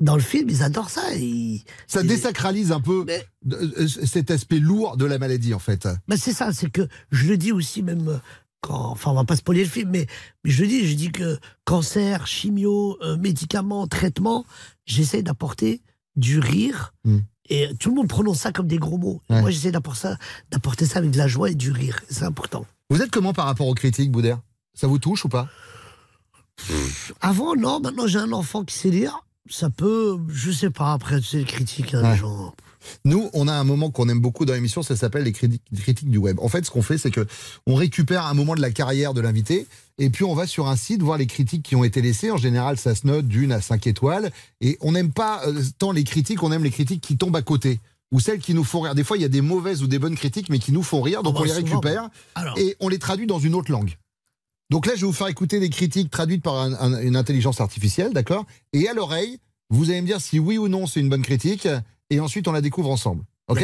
[0.00, 1.14] dans le film, ils adorent ça.
[1.14, 3.04] Ils- Ça ils- désacralise un peu
[3.52, 5.86] euh, cet aspect lourd de la maladie, en fait.
[6.08, 8.18] Bah, c'est ça, c'est que je le dis aussi même euh,
[8.62, 10.06] quand, enfin on va pas spoiler le film, mais,
[10.44, 14.46] mais je dis, je dis que cancer, chimio, euh, médicaments, traitements,
[14.86, 15.82] j'essaie d'apporter
[16.16, 16.94] du rire.
[17.48, 19.20] Et tout le monde prononce ça comme des gros mots.
[19.28, 19.34] Hmm.
[19.34, 19.40] Ouais.
[19.42, 20.16] Moi, j'essaie d'apporter ça,
[20.50, 22.00] d'apporter ça avec de la joie et du rire.
[22.08, 22.64] C'est important.
[22.88, 24.40] Vous êtes comment par rapport aux critiques, Boudère?
[24.74, 25.48] Ça vous touche ou pas?
[27.20, 27.80] Avant, non.
[27.80, 29.26] Maintenant, j'ai un enfant qui sait lire.
[29.50, 30.92] Ça peut, je sais pas.
[30.92, 32.54] Après, tu sais, les critiques, hein, les gens.
[33.04, 35.80] Nous, on a un moment qu'on aime beaucoup dans l'émission, ça s'appelle les critiques, les
[35.80, 36.38] critiques du web.
[36.40, 37.26] En fait, ce qu'on fait, c'est que
[37.66, 39.66] on récupère un moment de la carrière de l'invité,
[39.98, 42.30] et puis on va sur un site voir les critiques qui ont été laissées.
[42.30, 44.30] En général, ça se note d'une à cinq étoiles,
[44.60, 47.42] et on n'aime pas euh, tant les critiques, on aime les critiques qui tombent à
[47.42, 47.80] côté.
[48.12, 48.94] Ou celles qui nous font rire.
[48.94, 51.00] Des fois, il y a des mauvaises ou des bonnes critiques, mais qui nous font
[51.00, 52.58] rire, donc Ah bah, on les souvent, récupère, Alors.
[52.58, 53.96] et on les traduit dans une autre langue.
[54.70, 57.60] Donc là, je vais vous faire écouter des critiques traduites par un- un- une intelligence
[57.60, 58.44] artificielle, d'accord?
[58.72, 59.38] Et à l'oreille,
[59.70, 61.66] vous allez me dire si oui ou non c'est une bonne critique,
[62.12, 63.24] et ensuite on la découvre ensemble.
[63.48, 63.62] Ok.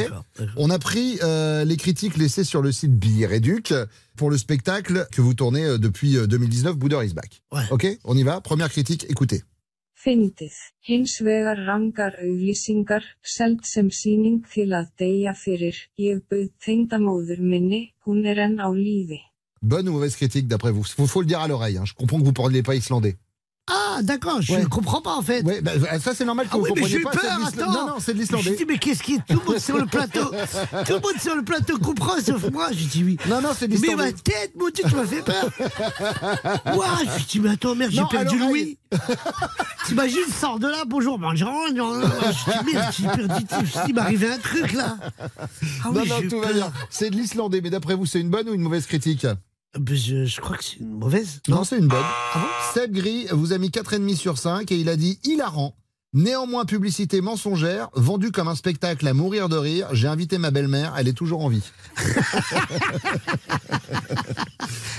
[0.57, 3.73] On a pris euh, les critiques laissées sur le site Billet Réduc
[4.17, 7.43] pour le spectacle que vous tournez euh, depuis euh, 2019, Bouder is back.
[7.71, 9.43] Ok On y va Première critique, écoutez.
[9.95, 10.53] Fyndið.
[10.89, 15.75] Hins vegar rangar auglýsingar, selt sem síning til að deyja fyrir.
[15.99, 19.19] Ég bauð tengdamóður minni, hún er enn á lífi.
[19.61, 20.87] Bonne ou mauvaise critique d'après vous?
[20.99, 21.79] Il faut le dire à l'oreille.
[21.79, 21.85] hein.
[21.85, 23.17] Je comprends que vous ne parlez pas islandais.
[23.99, 24.61] Ah, d'accord, je Ouais.
[24.63, 25.43] ne comprends pas en fait.
[25.43, 27.11] Ouais, bah, ça c'est normal que Ah vous oui, mais j'ai eu pas.
[27.11, 27.73] peur, attends.
[27.73, 28.51] Non, non, c'est de l'islandais.
[28.53, 30.25] Je dis, mais qu'est-ce qui est tout le monde sur le plateau
[30.87, 32.69] Tout le monde sur le plateau comprend sauf moi.
[32.71, 33.17] Je dis oui.
[33.29, 34.05] Non, non, c'est de Mais l'islandais.
[34.05, 35.51] ma tête, mon Dieu, tu m'as fait peur.
[36.77, 38.79] Ouah, je dis, mais attends, merde, j'ai perdu Louis.
[39.87, 41.53] T'imagines, sors de là, bonjour, bonjour.
[41.71, 41.73] Je
[42.69, 43.45] dis, merde, j'ai perdu.
[43.89, 44.97] Il arrivé un truc là.
[45.21, 46.73] Ah non, oui, non, tout va bien.
[46.91, 49.27] C'est de l'islandais, mais d'après vous, c'est une bonne ou une mauvaise critique?
[49.75, 51.41] Je, je crois que c'est une mauvaise.
[51.49, 52.05] Non, c'est une bonne.
[52.35, 55.75] Ah Seb Gris vous a mis 4,5 sur 5 et il a dit hilarant.
[56.15, 59.89] Néanmoins, publicité mensongère, vendue comme un spectacle à mourir de rire.
[59.93, 61.63] J'ai invité ma belle-mère, elle est toujours en vie.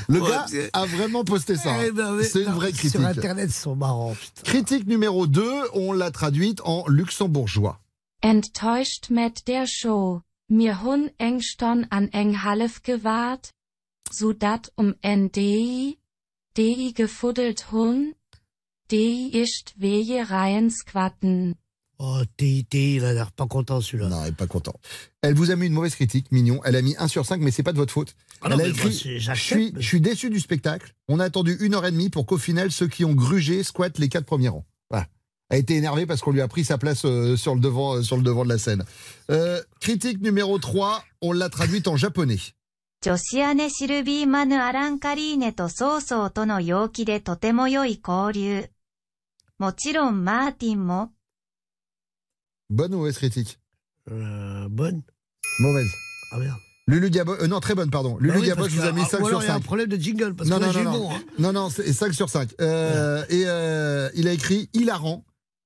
[0.08, 1.74] Le Ouais, gars a vraiment posté ça.
[1.74, 1.84] hein.
[1.88, 2.92] Eh ben, c'est une vraie critique.
[3.00, 4.14] Sur Internet, ils sont marrants.
[4.16, 4.42] putain.
[4.44, 5.44] Critique numéro 2,
[5.74, 7.80] on l'a traduite en luxembourgeois.
[8.24, 10.22] Enttäuscht mit der Show.
[10.50, 13.52] Mir hun engston an eng half gewahrt.
[14.14, 15.98] Zodat um NDI.
[16.56, 18.14] DI gefuddelt hun.
[18.90, 21.56] DI ist weje reien squatten.
[22.02, 24.08] Oh, TIT, il a l'air pas content celui-là.
[24.08, 24.74] Non, elle est pas content.
[25.22, 26.62] Elle vous a mis une mauvaise critique, mignon.
[26.64, 28.16] Elle a mis 1 sur 5, mais c'est pas de votre faute.
[28.42, 30.96] Ah non, Elle a mais moi, écrit Je suis, mais- je suis déçu du spectacle.
[31.10, 34.00] On a attendu une heure et demie pour qu'au final, ceux qui ont grugé squattent
[34.00, 34.66] les quatre premiers rangs.
[34.90, 35.08] Voilà.
[35.50, 37.96] Elle a été énervée parce qu'on lui a pris sa place euh, sur, le devant,
[37.96, 38.86] euh, sur le devant de la scène.
[39.30, 42.40] Euh, critique numéro 3, on l'a traduite en japonais.
[43.03, 48.69] 女子姉シルビー・マヌ・アランカリーネとソーソーとの陽気でとても良い交流。
[49.59, 51.11] もちろんマーティンも、
[52.71, 53.59] Bonne ou mauvaise critique
[54.11, 55.03] Euh, bonne.
[55.61, 55.91] Mauvaise.
[56.33, 56.57] Ah merde.
[56.87, 58.17] Lulu Diabo, euh, non, très bonne, pardon.
[58.19, 59.47] Lulu Bah oui, Diabo parce vous a que- mis ah, 5 ou sur alors, il
[59.47, 59.57] y a 5.
[59.57, 61.01] un problème de jingle, parce non, que là, non, j'ai non, eu non.
[61.09, 61.23] bon, hein.
[61.39, 62.51] non, non, c'est 5 sur 5.
[62.61, 65.25] Euh, Et euh, il a écrit hilarant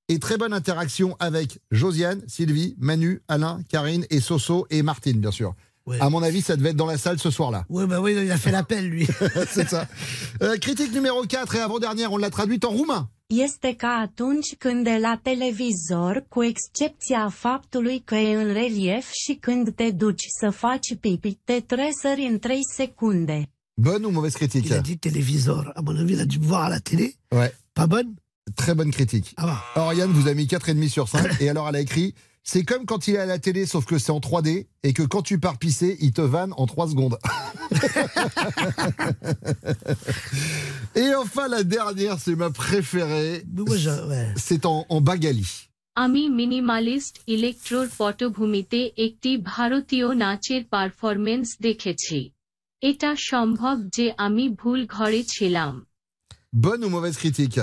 [0.09, 5.32] et très bonne interaction avec Josiane, Sylvie, Manu, Alain, Karine et Soso et Martine, bien
[5.32, 5.54] sûr.
[5.99, 7.65] À mon avis, ça devait être dans la salle ce soir-là.
[7.69, 9.05] Ouais, bah oui, il a fait l'appel, lui.
[9.49, 9.88] c'est ça.
[10.41, 13.09] Euh, critique numéro 4 et avant-dernière, on l'a traduite en roumain.
[13.29, 19.34] Este ca atunci când de la televizor, cu excepția faptului că e în relief și
[19.34, 23.49] când te duci să faci pipi, te tresări în 3 secunde.
[23.75, 24.69] Bonne ou mauvaise critique?
[24.69, 25.71] Il a dit télévisor.
[25.75, 27.15] À mon avis, il a dû me voir à la télé.
[27.31, 27.51] Ouais.
[27.73, 28.13] Pas bonne?
[28.55, 29.34] Très bonne critique.
[29.36, 29.81] Ah bah.
[29.81, 32.13] Oriane vous a mis 4,5 sur 5 et alors elle a écrit
[32.50, 35.02] c'est comme quand il est à la télé sauf que c'est en 3D et que
[35.02, 37.18] quand tu pars pisser, il te vanne en 3 secondes.
[40.94, 43.44] et enfin la dernière, c'est ma préférée.
[44.36, 45.46] C'est en, en Bagali.
[46.04, 52.18] আমি মিনিমালিস্ট ইলেকট্রোর পটভূমিতে একটি ভারতীয় নাচের পারফরমেন্স দেখেছি
[52.82, 55.72] এটা সম্ভব যে আমি ভুল ঘরে ছিলাম
[56.64, 57.61] Bonne ou mauvaise critique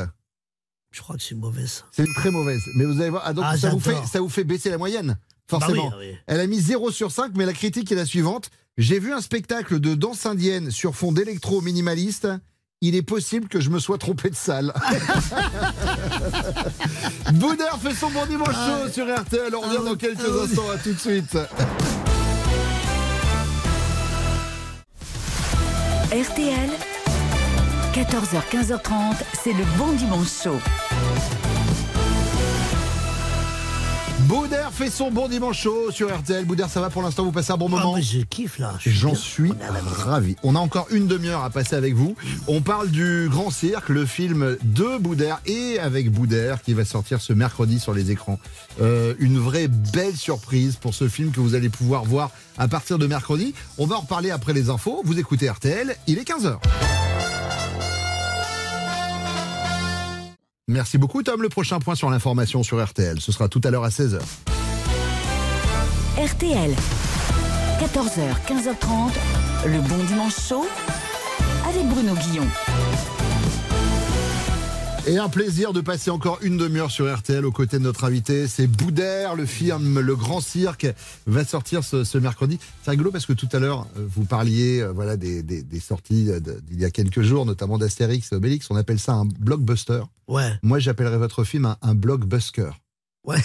[0.91, 1.85] Je crois que c'est mauvaise.
[1.93, 2.63] C'est une très mauvaise.
[2.77, 4.09] Mais vous allez voir, ah, donc Ah, ça, vous fait, j'adore.
[4.09, 5.17] ça vous fait baisser la moyenne,
[5.49, 5.91] forcément.
[5.91, 6.17] Bah oui, oui.
[6.27, 8.51] Elle a mis 0 sur 5, mais la critique est la suivante.
[8.77, 12.27] J'ai vu un spectacle de danse indienne sur fond d'électro minimaliste.
[12.81, 14.73] Il est possible que je me sois trompé de salle.
[17.35, 19.55] Boudère fait son bon dimanche chaud sur RTL.
[19.55, 20.71] On revient dans quelques instants.
[20.71, 21.37] À tout de suite.
[26.13, 26.71] RTL,
[27.93, 30.59] 14h, 15h30, c'est le bon dimanche chaud.
[34.31, 36.45] Boudère fait son bon dimanche chaud sur RTL.
[36.45, 38.75] Boudère, ça va pour l'instant Vous passez un bon moment Ah, je kiffe là.
[38.87, 39.53] J'en suis
[40.05, 40.37] ravi.
[40.45, 42.15] On a encore une demi-heure à passer avec vous.
[42.47, 47.21] On parle du Grand Cirque, le film de Boudère et avec Boudère qui va sortir
[47.21, 48.39] ce mercredi sur les écrans.
[48.81, 52.99] Euh, une vraie belle surprise pour ce film que vous allez pouvoir voir à partir
[52.99, 53.53] de mercredi.
[53.79, 55.03] On va en reparler après les infos.
[55.05, 56.61] Vous écoutez RTL, il est 15h.
[60.71, 61.43] Merci beaucoup Tom.
[61.43, 64.21] Le prochain point sur l'information sur RTL, ce sera tout à l'heure à 16h.
[66.17, 66.75] RTL,
[67.81, 70.65] 14h, 15h30, le bon dimanche chaud
[71.69, 72.47] avec Bruno Guillon.
[75.07, 78.47] Et un plaisir de passer encore une demi-heure sur RTL aux côtés de notre invité.
[78.47, 80.87] C'est Boudère, le film Le Grand Cirque,
[81.27, 82.59] va sortir ce, ce mercredi.
[82.85, 85.81] C'est rigolo parce que tout à l'heure, euh, vous parliez euh, voilà, des, des- des
[85.81, 88.67] sorties euh, d'il y a quelques jours, notamment d'Astérix et Obélix.
[88.71, 90.03] On appelle ça un blockbuster.
[90.29, 90.53] Ouais.
[90.63, 92.71] Moi, j'appellerais votre film un, un blockbuster.
[93.25, 93.39] Ouais.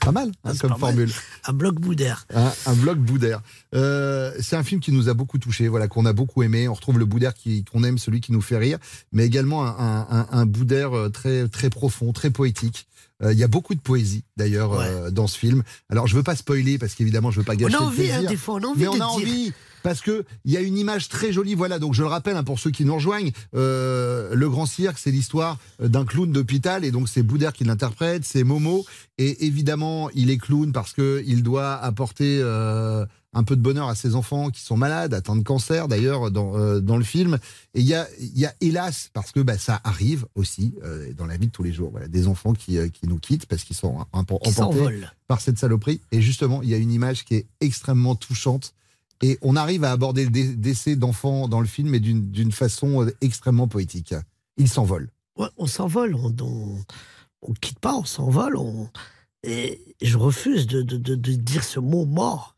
[0.00, 0.90] Pas mal hein, C'est comme pas mal.
[0.94, 1.12] formule.
[1.44, 2.26] Un bloc boudère.
[2.34, 3.40] Un, un bloc Boudère.
[3.74, 6.68] Euh, c'est un film qui nous a beaucoup touché, voilà, qu'on a beaucoup aimé.
[6.68, 7.32] On retrouve le Boudère
[7.72, 8.78] qu'on aime, celui qui nous fait rire,
[9.10, 12.86] mais également un, un, un- un Boudère euh, très très profond, très poétique.
[13.22, 15.62] Euh, Il y a beaucoup de poésie d'ailleurs euh, dans ce film.
[15.90, 17.96] Alors je veux pas spoiler parce qu'évidemment je veux pas On gâcher a le envie,
[17.98, 18.14] plaisir.
[18.18, 19.06] hein, des fois, on a envie mais on a dire.
[19.06, 19.52] envie
[19.82, 21.54] parce que il y a une image très jolie.
[21.54, 24.98] Voilà, donc je le rappelle hein, pour ceux qui nous rejoignent, euh, le Grand Cirque,
[24.98, 28.84] c'est l'histoire d'un clown d'hôpital et donc c'est Boudère qui l'interprète, c'est Momo
[29.18, 32.40] et évidemment il est clown parce que il doit apporter
[33.34, 36.56] un peu de bonheur à ses enfants qui sont malades, atteints de cancer d'ailleurs dans,
[36.58, 37.38] euh, dans le film.
[37.74, 41.26] Et il y a, y a hélas, parce que bah, ça arrive aussi euh, dans
[41.26, 43.64] la vie de tous les jours, voilà, des enfants qui, euh, qui nous quittent parce
[43.64, 44.50] qu'ils sont emportés
[45.26, 46.00] par cette saloperie.
[46.12, 48.74] Et justement, il y a une image qui est extrêmement touchante.
[49.22, 53.08] Et on arrive à aborder le dé- décès d'enfants dans le film, mais d'une façon
[53.20, 54.14] extrêmement poétique.
[54.56, 55.08] Ils s'envolent.
[55.38, 56.34] Ouais, on s'envole, on,
[57.40, 58.56] on quitte pas, on s'envole.
[58.56, 58.88] On...
[59.44, 62.51] Et je refuse de, de, de, de dire ce mot mort.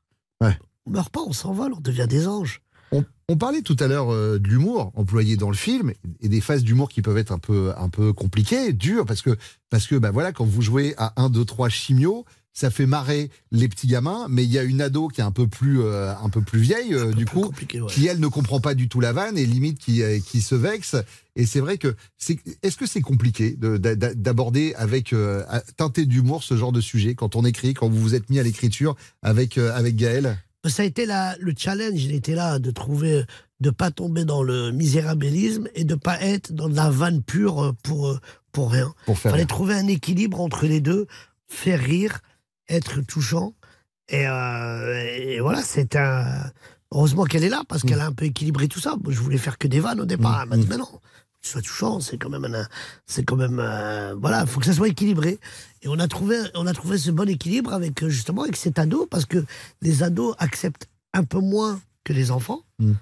[0.44, 0.58] Ouais.
[0.86, 2.60] On meurt pas, on s'envole, on devient des anges.
[2.92, 6.40] On, on parlait tout à l'heure euh, de l'humour employé dans le film et des
[6.40, 9.36] phases d'humour qui peuvent être un peu, un peu compliquées, dures, parce que,
[9.70, 12.24] parce que bah voilà, quand vous jouez à 1, 2, 3 chimio,
[12.56, 15.32] ça fait marrer les petits gamins, mais il y a une ado qui est un
[15.32, 17.50] peu plus, euh, un peu plus vieille, euh, du coup,
[17.88, 20.54] qui elle ne comprend pas du tout la vanne et limite qui, euh, qui se
[20.54, 20.94] vexe.
[21.34, 25.42] Et c'est vrai que c'est, est-ce que c'est compliqué de- d'a- d'a- d'aborder avec euh,
[25.76, 28.44] teinté d'humour ce genre de sujet quand on écrit, quand vous vous êtes mis à
[28.44, 32.70] l'écriture avec, euh, avec Gaël Ça a été la, le challenge, il était là de
[32.70, 33.24] trouver,
[33.60, 37.74] de pas tomber dans le misérabilisme et de pas être dans de la vanne pure
[37.82, 38.16] pour,
[38.52, 38.94] pour rien.
[39.06, 39.48] Pour faire fallait rire.
[39.48, 41.06] trouver un équilibre entre les deux,
[41.48, 42.20] faire rire,
[42.68, 43.54] être touchant.
[44.08, 46.50] Et, euh, et voilà, c'est un.
[46.90, 48.94] Heureusement qu'elle est là parce qu'elle a un peu équilibré tout ça.
[49.02, 50.40] Moi, je voulais faire que des vannes au départ.
[50.42, 51.00] Elle m'a dit, mais non, que
[51.42, 52.66] tu sois touchant, c'est quand même un.
[53.06, 53.58] C'est quand même.
[53.58, 55.38] euh, voilà, il faut que ça soit équilibré.
[55.82, 58.78] Et on a trouvé, on a trouvé ce bon équilibre avec euh, justement avec cet
[58.78, 59.44] ado parce que
[59.82, 62.60] les ados acceptent un peu moins que les enfants.
[62.78, 62.92] Mm.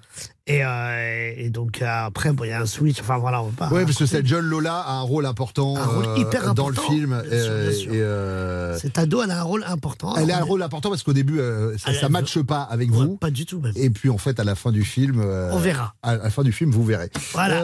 [0.45, 2.99] Et, euh, et donc euh, après, bon, il y a un switch.
[2.99, 3.75] Enfin voilà, on va pas.
[3.75, 6.75] Oui, parce que cette jeune Lola a un rôle important, Un rôle euh, dans le
[6.75, 7.21] film.
[7.29, 7.93] bien sûr, euh, bien sûr.
[7.93, 10.15] et, euh, Cet ado, elle a un rôle important.
[10.15, 11.39] elle a un rôle important parce qu'au début,
[11.77, 13.15] ça ne matche pas avec vous.
[13.17, 13.73] Pas du tout, même.
[13.75, 15.95] Et puis en fait, à la fin du film, On verra.
[16.01, 17.09] À la fin du film, vous verrez.
[17.33, 17.63] Voilà.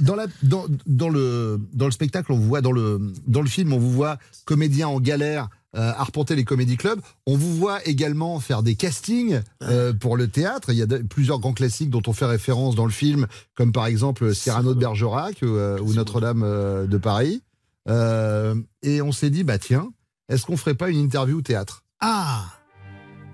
[0.00, 3.48] Dans, la, dans, dans le, dans le spectacle, on vous voit dans le, dans le
[3.48, 5.48] film, on vous voit comédien en galère.
[5.78, 7.00] Euh, arpenter les comédie clubs.
[7.26, 10.70] On vous voit également faire des castings euh, pour le théâtre.
[10.70, 13.70] Il y a de- plusieurs grands classiques dont on fait référence dans le film, comme
[13.72, 17.42] par exemple Cyrano de Bergerac euh, ou Notre-Dame euh, de Paris.
[17.88, 19.88] Euh, et on s'est dit, bah tiens,
[20.28, 21.84] est-ce qu'on ferait pas une interview au théâtre?
[22.00, 22.44] Ah,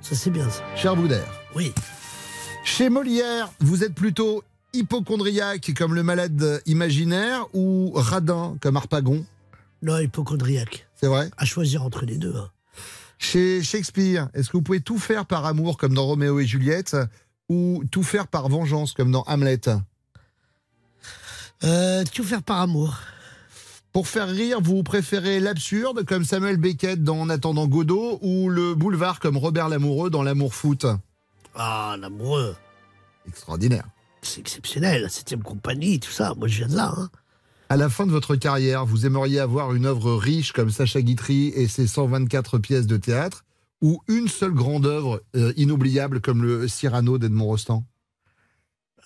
[0.01, 0.63] ça c'est bien ça.
[0.77, 1.27] Cher Boudère.
[1.57, 1.73] Oui.
[2.65, 4.43] Chez Molière, vous êtes plutôt
[4.73, 9.25] hypochondriaque comme le malade imaginaire ou radin comme Harpagon?
[9.83, 10.87] Non, hypochondriaque.
[11.05, 12.35] C'est vrai À choisir entre les deux.
[12.35, 12.51] hein.
[13.19, 16.97] Chez Shakespeare, est-ce que vous pouvez tout faire par amour comme dans Roméo et Juliette
[17.51, 19.61] ou tout faire par vengeance comme dans Hamlet?
[21.63, 22.97] Euh, tout faire par amour.
[23.93, 28.75] Pour faire rire, vous préférez l'absurde comme Samuel Beckett dans En attendant Godot ou le
[28.75, 30.87] boulevard comme Robert Lamoureux dans L'amour foot?
[31.55, 32.57] Ah, l'amoureux.
[33.29, 33.85] Extraordinaire.
[34.23, 35.03] C'est exceptionnel.
[35.03, 36.33] La septième compagnie, tout ça.
[36.35, 36.95] Moi, je viens de là.
[36.97, 37.11] hein.
[37.69, 41.49] À la fin de votre carrière, vous aimeriez avoir une œuvre riche comme Sacha Guitry
[41.49, 43.45] et ses 124 pièces de théâtre
[43.81, 47.85] ou une seule grande œuvre euh, inoubliable comme le Cyrano d'Edmond Rostand?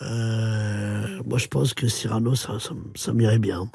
[0.03, 3.69] Euh, moi, je pense que Cyrano, ça, ça, m- ça m'irait bien.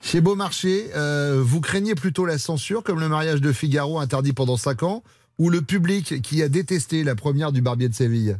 [0.00, 4.56] Chez Beaumarchais, euh, vous craignez plutôt la censure comme le mariage de Figaro interdit pendant
[4.56, 5.02] 5 ans
[5.38, 8.36] ou le public qui a détesté la première du Barbier de Séville?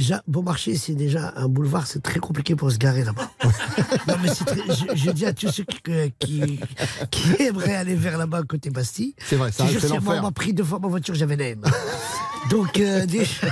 [0.00, 3.30] Déjà, bon marché, c'est déjà un boulevard, c'est très compliqué pour se garer là-bas.
[4.08, 6.58] non, mais c'est très- je, je dis à tous ceux qui, que- qui,
[7.10, 9.14] qui aimeraient aller vers là-bas côté Bastille.
[9.18, 10.00] C'est vrai, ça si l'enfer.
[10.06, 11.60] On m'a pris deux fois ma voiture, j'avais la haine.
[12.48, 13.46] Donc, euh, déjà,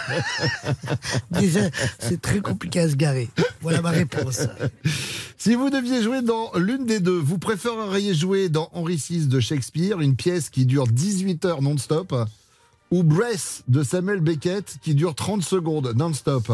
[1.33, 1.61] déjà
[1.99, 3.29] c'est très compliqué à se garer.
[3.61, 4.41] Voilà ma réponse.
[5.37, 9.39] Si vous deviez jouer dans l'une des deux, vous préféreriez jouer dans Henri VI de
[9.39, 12.15] Shakespeare, une pièce qui dure 18 heures non-stop,
[12.91, 16.53] ou Breath de Samuel Beckett qui dure 30 secondes non-stop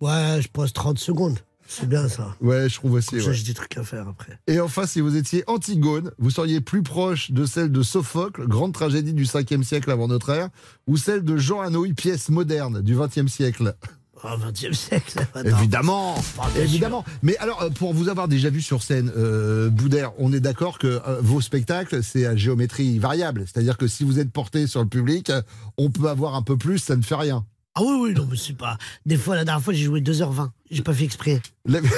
[0.00, 1.38] Ouais, je pose 30 secondes.
[1.66, 2.34] C'est bien ça.
[2.40, 3.10] Ouais, je trouve aussi.
[3.10, 3.34] Comme ça, ouais.
[3.34, 4.36] j'ai des trucs à faire après.
[4.48, 8.72] Et enfin, si vous étiez Antigone, vous seriez plus proche de celle de Sophocle, grande
[8.72, 10.48] tragédie du 5e siècle avant notre ère,
[10.88, 13.76] ou celle de Jean Anouilh, pièce moderne du 20e siècle.
[14.22, 15.18] Ah, 20e siècle.
[15.44, 16.14] Évidemment,
[16.56, 17.04] évidemment.
[17.22, 20.78] Mais alors, euh, pour vous avoir déjà vu sur scène, euh, Boudère, on est d'accord
[20.78, 23.44] que euh, vos spectacles, c'est à géométrie variable.
[23.46, 25.40] C'est-à-dire que si vous êtes porté sur le public, euh,
[25.78, 27.44] on peut avoir un peu plus, ça ne fait rien.
[27.74, 28.76] Ah oui, oui, non, mais c'est pas.
[29.06, 30.50] Des fois, la dernière fois, j'ai joué 2h20.
[30.70, 31.40] J'ai pas fait exprès.
[31.64, 31.80] La-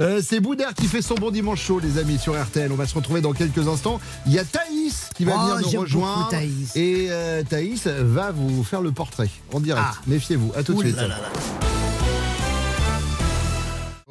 [0.00, 2.70] Euh, c'est Boudère qui fait son bon dimanche chaud, les amis, sur RTL.
[2.70, 4.00] On va se retrouver dans quelques instants.
[4.26, 6.16] Il y a Thaïs qui va Oh, venir nous rejoindre.
[6.18, 6.72] beaucoup Thaïs.
[6.76, 9.86] Et euh, Thaïs va vous faire le portrait en direct.
[9.90, 9.94] Ah.
[10.06, 10.52] Méfiez-vous.
[10.56, 10.96] À tout de suite.
[10.96, 11.30] là là là.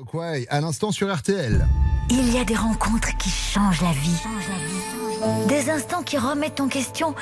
[0.08, 1.68] Quoi À l'instant sur RTL.
[2.10, 5.48] Il y a des rencontres qui changent la vie.
[5.48, 7.14] Des instants qui remettent en question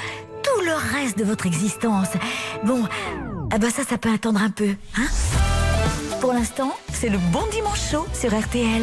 [0.43, 2.09] tout le reste de votre existence.
[2.65, 2.83] Bon,
[3.51, 5.05] ah bah ça, ça peut attendre un peu, hein?
[6.33, 8.81] Pour l'instant, c'est le bon dimanche chaud sur RTL.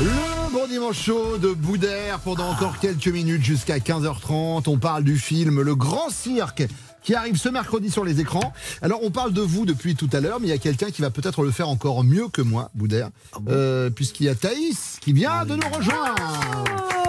[0.00, 4.62] Le bon dimanche chaud de Boudère pendant encore quelques minutes jusqu'à 15h30.
[4.66, 6.66] On parle du film Le Grand Cirque
[7.02, 8.54] qui arrive ce mercredi sur les écrans.
[8.80, 11.02] Alors on parle de vous depuis tout à l'heure, mais il y a quelqu'un qui
[11.02, 13.10] va peut-être le faire encore mieux que moi, Boudère,
[13.48, 16.99] euh, puisqu'il y a Thaïs qui vient de nous rejoindre.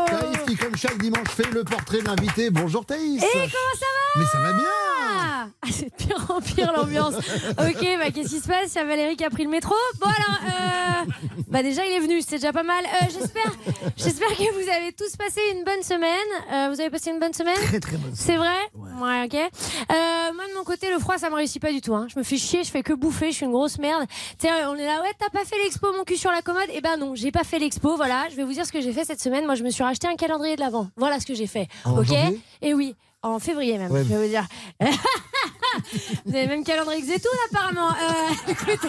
[0.48, 2.50] Qui, comme chaque dimanche, fait le portrait de l'invité.
[2.50, 3.22] Bonjour Thaïs.
[3.22, 4.66] Et comment ça va Mais ça va bien.
[5.64, 7.16] Ah, c'est de pire en pire l'ambiance.
[7.16, 8.74] ok, bah qu'est-ce qui se passe?
[8.74, 9.76] Il y a Valérie qui a pris le métro.
[10.00, 11.12] Bon alors, euh,
[11.48, 12.84] bah déjà il est venu, c'est déjà pas mal.
[12.86, 13.52] Euh, j'espère,
[13.98, 16.12] j'espère que vous avez tous passé une bonne semaine.
[16.54, 17.56] Euh, vous avez passé une bonne semaine?
[17.56, 18.58] Très, très bonne C'est vrai?
[18.76, 19.34] Ouais, ok.
[19.36, 21.94] Euh, moi de mon côté, le froid ça me réussit pas du tout.
[21.96, 22.08] Hein.
[22.14, 24.06] Je me fais chier, je fais que bouffer, je suis une grosse merde.
[24.40, 26.68] Tu sais, on est là, ouais, t'as pas fait l'expo, mon cul sur la commode?
[26.74, 27.96] Eh ben non, j'ai pas fait l'expo.
[27.96, 29.46] Voilà, je vais vous dire ce que j'ai fait cette semaine.
[29.46, 30.88] Moi, je me suis racheté un calendrier de l'avant.
[30.98, 31.68] Voilà ce que j'ai fait.
[31.86, 32.12] En ok?
[32.62, 32.96] Et oui.
[33.24, 34.04] En février même, Ouais.
[34.04, 34.48] je vais vous dire.
[36.26, 37.90] Vous avez même calendrier que Zetoun apparemment.
[37.90, 38.88] Euh, écoutez,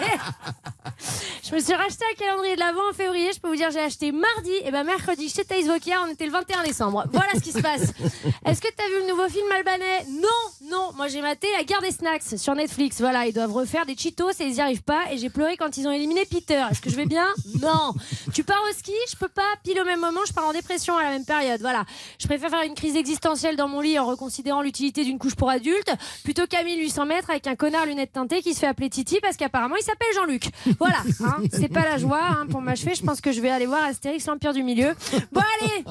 [1.43, 3.31] je me suis racheté un calendrier de l'avant en février.
[3.33, 6.01] Je peux vous dire, j'ai acheté mardi et ben mercredi chez Thaïs Vokia.
[6.05, 7.05] On était le 21 décembre.
[7.11, 7.81] Voilà ce qui se passe.
[8.45, 10.05] Est-ce que t'as vu le nouveau film albanais?
[10.09, 10.91] Non, non.
[10.95, 12.99] Moi j'ai maté La guerre des snacks sur Netflix.
[12.99, 15.11] Voilà, ils doivent refaire des Cheetos et ils y arrivent pas.
[15.11, 16.63] Et j'ai pleuré quand ils ont éliminé Peter.
[16.71, 17.27] Est-ce que je vais bien?
[17.61, 17.93] Non.
[18.33, 18.93] Tu pars au ski?
[19.11, 19.41] Je peux pas.
[19.63, 21.61] Pile au même moment, je pars en dépression à la même période.
[21.61, 21.85] Voilà.
[22.19, 25.49] Je préfère faire une crise existentielle dans mon lit en reconsidérant l'utilité d'une couche pour
[25.49, 25.91] adultes
[26.23, 29.37] plutôt qu'à 1800 mètres avec un connard lunettes teintées qui se fait appeler Titi parce
[29.37, 30.49] qu'apparemment il s'appelle Jean-Luc.
[30.79, 32.95] Voilà, hein, c'est pas la joie hein, pour m'achever.
[32.95, 34.93] Je pense que je vais aller voir Astérix l'Empire du Milieu.
[35.31, 35.83] Bon allez,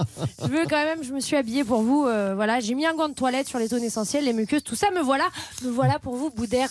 [0.43, 2.07] je veux quand même, je me suis habillée pour vous.
[2.07, 4.74] euh, voilà, j'ai mis un gant de toilette sur les zones essentielles, les muqueuses, tout
[4.74, 4.91] ça.
[4.91, 5.24] Me voilà,
[5.64, 6.68] me voilà pour vous, Boudère.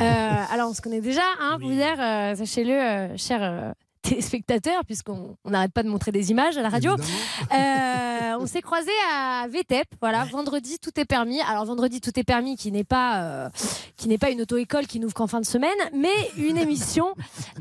[0.00, 1.96] Euh, alors on se connaît déjà, hein, Boudère.
[2.00, 3.74] euh, Sachez-le, cher.
[4.02, 6.92] Téléspectateurs, puisqu'on on n'arrête pas de montrer des images à la radio.
[6.92, 11.40] Euh, on s'est croisés à VTEP, voilà, vendredi tout est permis.
[11.42, 13.48] Alors vendredi tout est permis qui n'est pas euh,
[13.96, 17.14] qui n'est pas une auto-école qui n'ouvre qu'en fin de semaine, mais une émission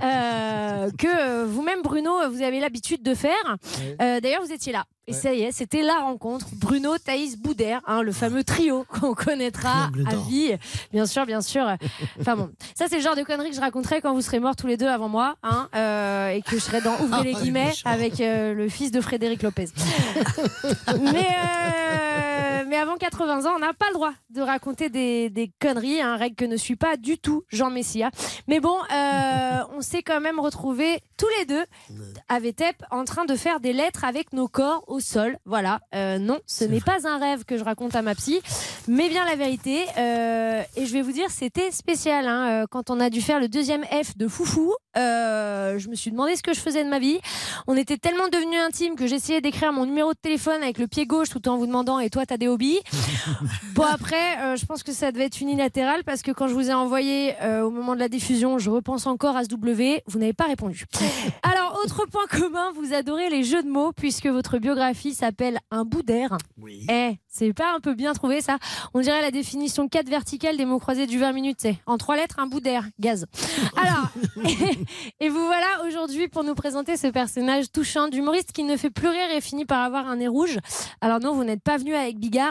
[0.03, 3.57] euh, que vous-même Bruno vous avez l'habitude de faire.
[3.99, 4.85] D'ailleurs vous étiez là.
[5.07, 6.45] Et ça y est, c'était la rencontre.
[6.53, 10.55] Bruno, Thaïs, Boudère, hein, le fameux trio qu'on connaîtra à vie.
[10.93, 11.65] Bien sûr, bien sûr.
[12.19, 14.55] Enfin bon, ça c'est le genre de conneries que je raconterai quand vous serez morts
[14.55, 17.41] tous les deux avant moi, hein, euh, et que je serai dans Ouvrez les Ah,
[17.41, 19.69] guillemets avec euh, le fils de Frédéric Lopez.
[21.01, 22.30] mais, euh,
[22.71, 26.15] mais avant 80 ans, on n'a pas le droit de raconter des, des conneries, un
[26.15, 28.11] règle que ne suit pas du tout Jean Messia.
[28.47, 31.65] Mais bon, euh, on s'est quand même retrouvés tous les deux
[32.29, 35.37] à VTEP en train de faire des lettres avec nos corps au sol.
[35.45, 38.41] Voilà, Euh, non, ce n'est pas un rêve que je raconte à ma psy,
[38.87, 39.83] mais bien la vérité.
[39.97, 42.25] Euh, et je vais vous dire, c'était spécial.
[42.25, 46.37] hein, quand on a dû faire le deuxième F de Foufou, je me suis demandé
[46.37, 47.19] ce que je faisais de ma vie.
[47.67, 51.05] On était tellement devenus intimes que j'essayais d'écrire mon numéro de téléphone avec le pied
[51.05, 52.60] gauche tout en vous demandant et toi t'as des hobbies?
[53.75, 56.69] Bon après, euh, je pense que ça devait être unilatéral parce que quand je vous
[56.69, 60.19] ai envoyé euh, au moment de la diffusion, je repense encore à ce W, vous
[60.19, 60.85] n'avez pas répondu.
[61.43, 65.83] Alors autre point commun, vous adorez les jeux de mots puisque votre biographie s'appelle Un
[65.85, 66.37] bout d'air.
[66.57, 66.85] Oui.
[66.91, 68.57] Eh, c'est pas un peu bien trouvé ça
[68.93, 72.15] On dirait la définition 4 verticale des mots croisés du 20 minutes, c'est en trois
[72.15, 73.25] lettres, un bout d'air, gaz.
[73.75, 74.09] Alors,
[74.45, 74.77] et,
[75.25, 79.07] et vous voilà aujourd'hui pour nous présenter ce personnage touchant d'humoriste qui ne fait plus
[79.07, 80.59] rire et finit par avoir un nez rouge.
[81.01, 82.50] Alors non, vous n'êtes pas venu avec Bigard,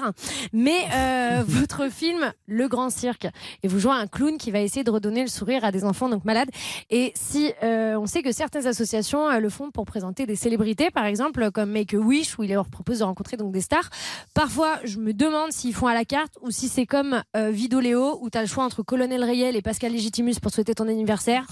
[0.53, 3.27] mais euh, votre film Le Grand Cirque.
[3.63, 6.09] Et vous jouez un clown qui va essayer de redonner le sourire à des enfants
[6.09, 6.51] donc malades.
[6.91, 10.91] Et si euh, on sait que certaines associations euh, le font pour présenter des célébrités,
[10.91, 13.91] par exemple comme Make a Wish, où ils leur proposent de rencontrer donc des stars.
[14.35, 18.31] Parfois, je me demande s'ils font à la carte ou si c'est comme Vidoléo, où
[18.31, 21.47] tu as le choix entre Colonel Riel et Pascal Légitimus pour souhaiter ton anniversaire.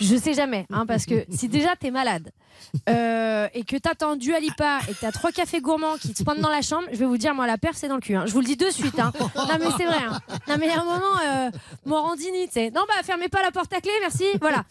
[0.00, 2.32] Je sais jamais, hein, parce que si déjà t'es malade
[2.88, 6.40] euh, et que t'attends du Alipa et que t'as trois cafés gourmands qui te pointent
[6.40, 8.14] dans la chambre, je vais vous dire, moi, la perf, dans le cul.
[8.14, 8.24] hein.
[8.26, 8.98] Je vous le dis de suite.
[8.98, 9.12] Hein.
[9.34, 9.98] Non, mais c'est vrai.
[10.08, 10.18] hein.
[10.48, 11.50] Non, mais à un moment, euh,
[11.84, 12.70] Morandini, tu sais.
[12.70, 14.24] Non, bah, fermez pas la porte à clé, merci.
[14.40, 14.64] Voilà.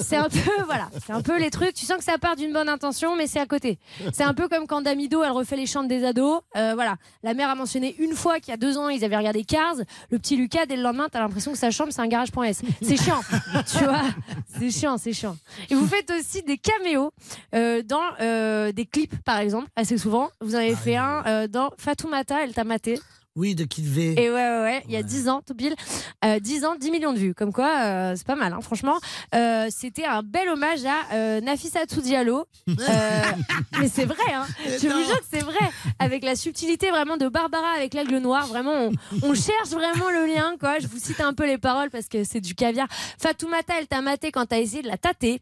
[0.00, 0.88] C'est un peu, voilà.
[1.04, 1.74] C'est un peu les trucs.
[1.74, 3.78] Tu sens que ça part d'une bonne intention, mais c'est à côté.
[4.12, 6.40] C'est un peu comme quand Damido, elle refait les chambres des ados.
[6.56, 6.96] Euh, voilà.
[7.22, 9.76] La mère a mentionné une fois qu'il y a deux ans, ils avaient regardé Cars.
[10.10, 12.62] Le petit Lucas, dès le lendemain, t'as l'impression que sa chambre, c'est un garage.s.
[12.82, 13.20] C'est chiant.
[13.78, 14.02] tu vois?
[14.58, 15.36] C'est chiant, c'est chiant.
[15.70, 17.12] Et vous faites aussi des caméos
[17.54, 20.30] euh, dans euh, des clips, par exemple, assez souvent.
[20.40, 22.98] Vous en avez fait un dans Fatoumata, elle t'a maté.
[23.34, 24.14] Oui, de Kid V.
[24.18, 25.74] Et ouais, ouais, ouais, il y a 10 ans, tout pile.
[26.24, 27.34] Euh, 10 ans, 10 millions de vues.
[27.34, 28.98] Comme quoi, euh, c'est pas mal, hein, franchement.
[29.34, 32.44] Euh, C'était un bel hommage à euh, Nafissatou Diallo.
[32.68, 32.74] Euh,
[33.80, 34.44] mais c'est vrai, hein.
[34.66, 35.70] Je vous jure que c'est vrai.
[35.98, 38.46] Avec la subtilité vraiment de Barbara avec l'aigle noir.
[38.48, 38.90] Vraiment, on,
[39.22, 40.78] on cherche vraiment le lien, quoi.
[40.78, 42.86] Je vous cite un peu les paroles parce que c'est du caviar.
[43.18, 45.38] Fatoumata, elle t'a maté quand t'as essayé de la tâter.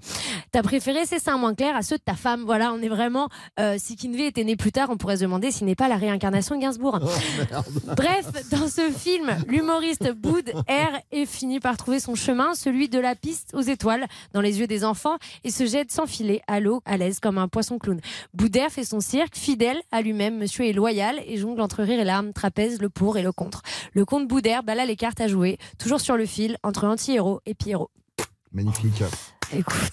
[0.53, 2.45] T'as préféré ses seins moins clairs à ceux de ta femme.
[2.45, 3.29] Voilà, on est vraiment.
[3.59, 5.97] Euh, si Kinvey était né plus tard, on pourrait se demander s'il n'est pas la
[5.97, 7.01] réincarnation de Gainsbourg.
[7.85, 12.99] Bref, dans ce film, l'humoriste Boud erre et finit par trouver son chemin, celui de
[12.99, 16.61] la piste aux étoiles, dans les yeux des enfants, et se jette sans filet à
[16.61, 18.01] l'eau, à l'aise, comme un poisson clown.
[18.35, 22.05] Boudère fait son cirque, fidèle à lui-même, monsieur est loyal, et jongle entre rire et
[22.05, 23.63] larmes, trapèze le pour et le contre.
[23.95, 27.55] Le comte Boudère bala les cartes à jouer, toujours sur le fil, entre anti-héros et
[27.55, 27.91] Pierrot.
[28.53, 29.03] Magnifique.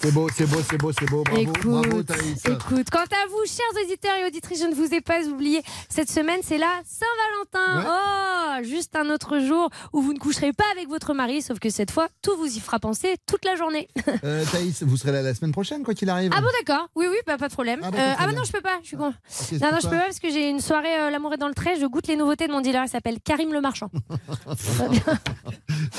[0.02, 1.24] C'est beau, c'est beau, c'est beau, c'est beau.
[1.24, 2.46] Bravo, Écoute, bravo Thaïs.
[2.46, 5.62] Écoute, quant à vous, chers auditeurs et auditrices, je ne vous ai pas oublié.
[5.90, 7.86] Cette semaine, c'est la Saint-Valentin.
[7.90, 11.70] Oh, juste un autre jour où vous ne coucherez pas avec votre mari, sauf que
[11.70, 13.88] cette fois, tout vous y fera penser toute la journée.
[14.24, 16.32] Euh, Thaïs, vous serez là la semaine prochaine, quoi qu'il arrive.
[16.36, 16.88] Ah bon, d'accord.
[16.96, 17.80] Oui, oui, bah, pas de problème.
[17.84, 18.80] Ah, Euh, d'accord, Ah, très bah non, je peux pas.
[18.82, 19.14] Je suis con.
[19.28, 21.38] qu'est-ce Non, non, je peux pas pas parce que j'ai une soirée euh, L'amour est
[21.38, 21.76] dans le trait.
[21.80, 22.84] Je goûte les nouveautés de mon dealer.
[22.86, 23.92] Il s'appelle Karim Le Marchand.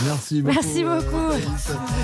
[0.04, 0.54] Merci beaucoup.
[0.54, 1.32] Merci beaucoup.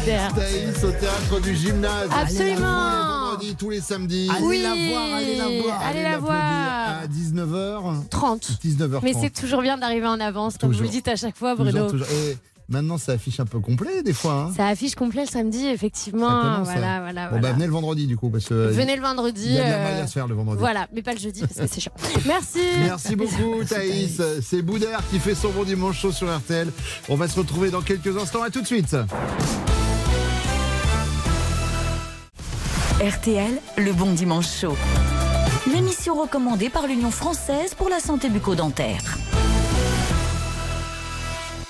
[0.05, 0.35] Thaïs.
[0.35, 2.09] Thaïs au théâtre du gymnase.
[2.11, 2.57] Absolument.
[2.57, 4.29] Tous les vendredis, tous les samedis.
[4.35, 4.63] Allez Oui.
[4.63, 5.81] la voir, allez la voir.
[5.83, 7.03] Allez la voir.
[7.03, 8.09] À 19h.
[8.09, 8.51] 30.
[8.65, 9.01] 19h30.
[9.03, 10.93] Mais c'est toujours bien d'arriver en avance, comme vous le Toujours.
[10.93, 11.91] dites à chaque fois, Toujours, Bruno.
[11.91, 12.07] toujours.
[12.09, 12.37] Et
[12.69, 14.47] maintenant, ça affiche un peu complet, des fois.
[14.49, 14.53] hein.
[14.57, 16.29] Ça affiche complet le samedi, effectivement.
[16.29, 17.01] Commence, voilà, hein.
[17.03, 17.49] voilà, Bon, voilà.
[17.49, 18.31] bah, venez le vendredi, du coup.
[18.31, 19.47] Parce que Venez le vendredi.
[19.47, 20.59] Il y a de la euh, maille à se faire le vendredi.
[20.61, 21.93] Voilà, mais pas le jeudi parce que c'est chiant.
[22.27, 22.61] Merci.
[22.81, 24.21] Merci beaucoup Thaïs.
[24.43, 26.71] C'est Boudère qui fait son bon dimanche chaud sur RTL.
[27.09, 28.43] On va se retrouver dans quelques instants.
[28.43, 28.97] À tout de suite.
[33.01, 34.77] RTL, le bon dimanche chaud.
[35.67, 39.19] L'émission recommandée par l'Union française pour la santé bucco-dentaire.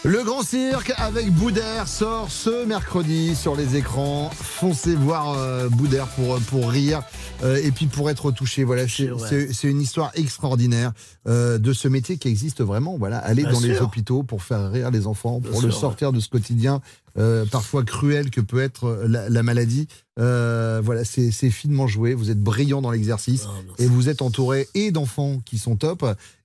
[0.07, 4.29] Le Grand Cirque avec Boudère sort ce mercredi sur les écrans.
[4.35, 7.03] Foncez voir euh, Boudère pour, pour rire
[7.43, 8.65] euh, et puis pour être touché.
[8.65, 9.49] Voilà, c'est ouais.
[9.63, 10.93] une histoire extraordinaire
[11.27, 12.99] euh, de ce métier qui existe vraiment.
[12.99, 15.81] Voilà, aller Bien dans les hôpitaux pour faire rire les enfants, Bien pour le sûr,
[15.81, 16.83] sortir de ce quotidien
[17.51, 19.89] parfois cruel que peut être la, la maladie.
[20.19, 22.15] Euh, voilà, c'est c'est finement joué.
[22.15, 23.49] Vous êtes brillant dans l'exercice
[23.79, 26.05] et vous êtes entouré et d'enfants qui sont top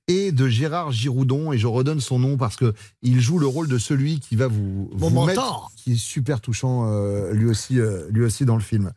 [0.10, 3.68] et de Gérard Giroudon et je redonne son nom parce que il joue le rôle
[3.68, 5.26] de celui qui va vous, mentor.
[5.26, 8.92] mettre, qui est super touchant euh, lui aussi euh, lui aussi dans le film.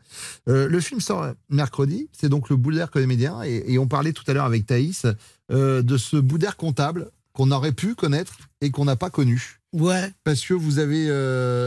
[0.49, 4.25] Euh, le film sort mercredi, c'est donc le Boudère comédien et, et on parlait tout
[4.27, 5.07] à l'heure avec Thaïs
[5.51, 9.61] de ce Boudère comptable qu'on aurait pu connaître et qu'on n'a pas connu.
[9.75, 10.11] Ouais.
[10.25, 11.07] Parce que vous avez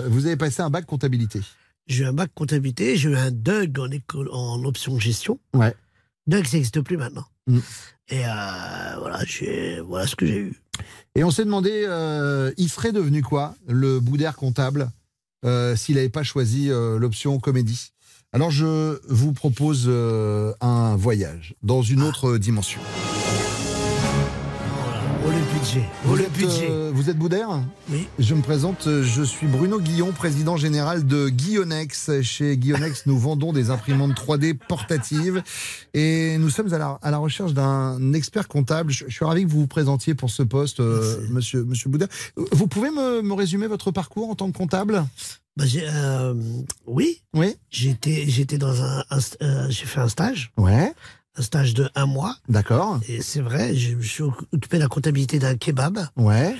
[0.09, 1.41] vous avez passé un bac comptabilité.
[1.85, 5.39] J'ai eu un bac comptabilité, j'ai eu un DUG en, école, en option gestion.
[5.53, 5.75] Ouais.
[6.25, 7.25] DUG, ça n'existe plus maintenant.
[7.45, 7.59] Mm.
[8.09, 8.29] Et euh,
[8.99, 10.61] voilà, j'ai- voilà ce que j'ai eu.
[11.15, 14.89] Et on s'est demandé, euh, il serait devenu quoi, le Boudère comptable,
[15.45, 17.91] euh, s'il n'avait pas choisi euh, l'option comédie?
[18.33, 22.81] Alors je vous propose euh, un voyage dans une autre dimension.
[25.25, 25.83] Oh le budget.
[26.03, 26.67] Oh Vous le êtes, budget.
[26.69, 27.49] euh, vous êtes Boudère
[27.89, 28.07] Oui.
[28.19, 32.21] Je me présente, euh, je suis Bruno Guillon, président général de Guillonex.
[32.21, 35.41] Chez Guillonex, nous vendons des imprimantes 3D portatives
[35.93, 38.91] et nous sommes à la, à la recherche d'un expert comptable.
[38.91, 42.09] Je, je suis ravi que vous vous présentiez pour ce poste, euh, monsieur, monsieur Boudère.
[42.51, 45.03] Vous pouvez me, me résumer votre parcours en tant que comptable?
[45.57, 46.33] Bah, j'ai, euh,
[46.85, 47.21] oui.
[47.33, 47.55] Oui.
[47.71, 49.03] J'étais, j'étais dans un,
[49.41, 50.51] euh, j'ai fait un stage.
[50.57, 50.93] Ouais.
[51.37, 52.35] Un stage de un mois.
[52.47, 52.99] D'accord.
[53.09, 56.07] Et c'est vrai, je me suis occupé de la comptabilité d'un kebab.
[56.15, 56.55] Ouais.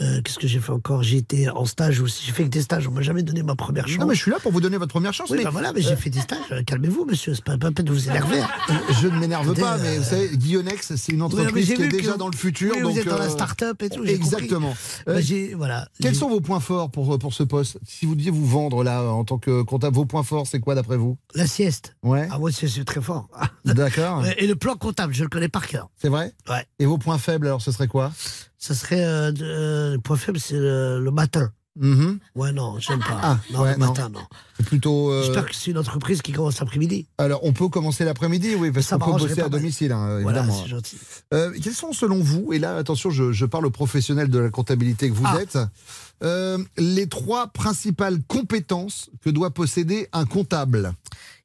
[0.00, 1.02] Euh, qu'est-ce que j'ai fait encore?
[1.02, 2.24] J'ai été en stage aussi.
[2.26, 2.88] J'ai fait que des stages.
[2.88, 3.98] On m'a jamais donné ma première chance.
[4.00, 5.28] Non, mais je suis là pour vous donner votre première chance.
[5.30, 6.38] Oui, mais bah voilà, mais j'ai fait des stages.
[6.50, 7.34] Euh, Calmez-vous, monsieur.
[7.34, 8.40] C'est pas, pas la peine de vous énerver.
[8.40, 12.12] Euh, Je ne m'énerve pas, mais vous savez, Guillonex, c'est une entreprise qui est déjà
[12.12, 12.74] vous- dans le futur.
[12.74, 14.04] oui, donc, vous êtes dans la start-up et tout.
[14.04, 14.74] Exactement.
[15.06, 15.14] Bah,
[15.56, 15.86] voilà.
[16.00, 17.78] Quels sont vos points forts pour, pour ce poste?
[17.86, 20.74] Si vous deviez vous vendre là en tant que comptable, vos points forts, c'est quoi
[20.74, 21.18] d'après vous?
[21.34, 21.96] La sieste.
[22.02, 22.28] Ouais.
[22.30, 23.28] Ah, moi, c'est c'est très fort.
[23.64, 24.24] D'accord.
[24.38, 25.90] Et le plan comptable, je le connais par cœur.
[26.00, 26.32] C'est vrai?
[26.48, 26.64] Ouais.
[26.78, 28.12] Et vos points faibles, alors, ce serait quoi?
[28.62, 29.04] Ça serait.
[29.04, 31.50] Euh, euh, le point faible, c'est le, le matin.
[31.74, 32.18] Mhm.
[32.36, 33.18] Ouais, non, j'aime pas.
[33.22, 33.86] Ah, non, ouais, le non.
[33.88, 34.20] matin, non.
[34.56, 35.10] C'est plutôt.
[35.10, 37.08] euh, J'espère que c'est une entreprise qui commence l'après-midi.
[37.18, 40.68] Alors, on peut commencer l'après-midi, oui, parce qu'on peut bosser à domicile, hein, Voilà, c'est
[40.68, 40.96] gentil.
[41.34, 44.50] Euh, quels sont, selon vous, et là, attention, je, je parle aux professionnels de la
[44.50, 45.40] comptabilité que vous Ah.
[45.40, 45.58] êtes,
[46.22, 50.92] euh, les trois principales compétences que doit posséder un comptable?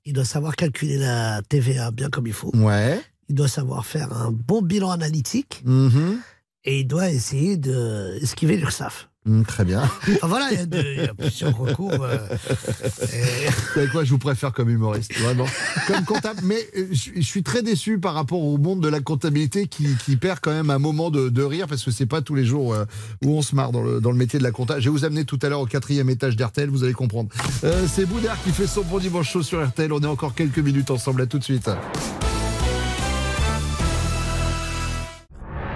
[0.05, 2.51] Il doit savoir calculer la TVA bien comme il faut.
[2.53, 3.01] Ouais.
[3.29, 5.61] Il doit savoir faire un bon bilan analytique.
[5.65, 6.19] Mhm.
[6.69, 9.07] Et il doit essayer de esquiver l'URSSAF.
[9.25, 9.81] Mm, très bien.
[9.81, 11.91] Enfin, voilà, il y, a de- il y a plusieurs recours.
[12.01, 12.17] euh,
[13.13, 15.45] et- Vous savez quoi, je vous préfère comme humoriste, vraiment.
[15.87, 18.99] Comme comptable, mais euh, je je suis très déçu par rapport au monde de la
[19.01, 22.21] comptabilité qui, qui perd quand même un moment de, de rire parce que c'est pas
[22.21, 22.85] tous les jours euh,
[23.23, 24.79] où on se marre dans le, dans le métier de la compta.
[24.79, 27.29] Je vais vous amener tout à l'heure au quatrième étage d'RTL, vous allez comprendre.
[27.65, 29.91] Euh, c'est Boudard qui fait son bon dimanche chaud sur RTL.
[29.93, 31.69] On est encore quelques minutes ensemble, à tout de suite.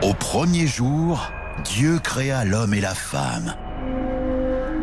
[0.02, 1.32] Au premier jour,
[1.64, 3.56] Dieu créa l'homme et la femme.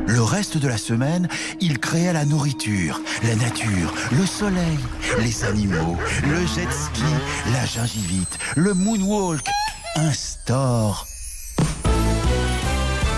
[0.07, 1.29] Le reste de la semaine,
[1.61, 4.79] il créa la nourriture, la nature, le soleil,
[5.19, 7.03] les animaux, le jet ski,
[7.53, 9.45] la gingivite, le moonwalk,
[9.97, 11.09] un store.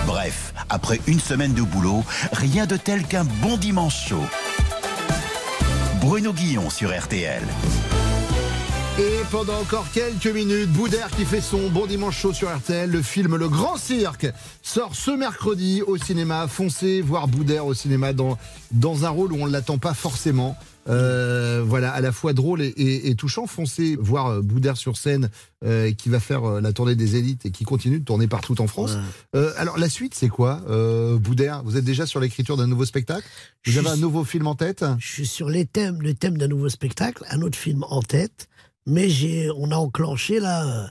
[0.07, 4.25] Bref, après une semaine de boulot, rien de tel qu'un bon dimanche chaud.
[6.01, 7.43] Bruno Guillon sur RTL.
[8.99, 13.01] Et pendant encore quelques minutes, Boudère qui fait son bon dimanche chaud sur RTL, le
[13.01, 14.27] film Le Grand Cirque
[14.61, 16.47] sort ce mercredi au cinéma.
[16.47, 18.37] Foncez voir Boudère au cinéma dans,
[18.71, 20.55] dans un rôle où on ne l'attend pas forcément.
[20.89, 23.45] Euh, voilà, à la fois drôle et, et- et touchant.
[23.47, 25.29] Foncez voir euh, Boudère sur scène
[25.63, 28.59] euh, qui va faire euh, la tournée des élites et qui continue de tourner partout
[28.61, 28.97] en France.
[29.57, 30.61] Alors la suite, c'est quoi,
[31.17, 31.61] Boudère?
[31.63, 33.25] Vous êtes déjà sur l'écriture d'un nouveau spectacle?
[33.65, 34.83] Vous Je avez un nouveau film en tête?
[34.99, 38.47] Je suis sur les thèmes, le thème d'un nouveau spectacle, un autre film en tête,
[38.85, 40.87] mais j'ai, on a enclenché là euh,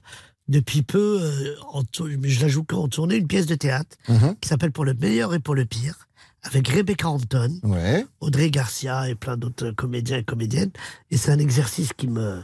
[0.48, 4.36] depuis peu, euh, en je la joue qu'en tournée, une pièce de théâtre Mhm.
[4.40, 6.08] qui s'appelle Pour le meilleur et pour le pire,
[6.42, 8.06] avec Rebecca Hampton, Ouais.
[8.20, 10.70] Audrey Garcia et plein d'autres comédiens et comédiennes.
[11.10, 12.42] Et c'est un exercice qui me,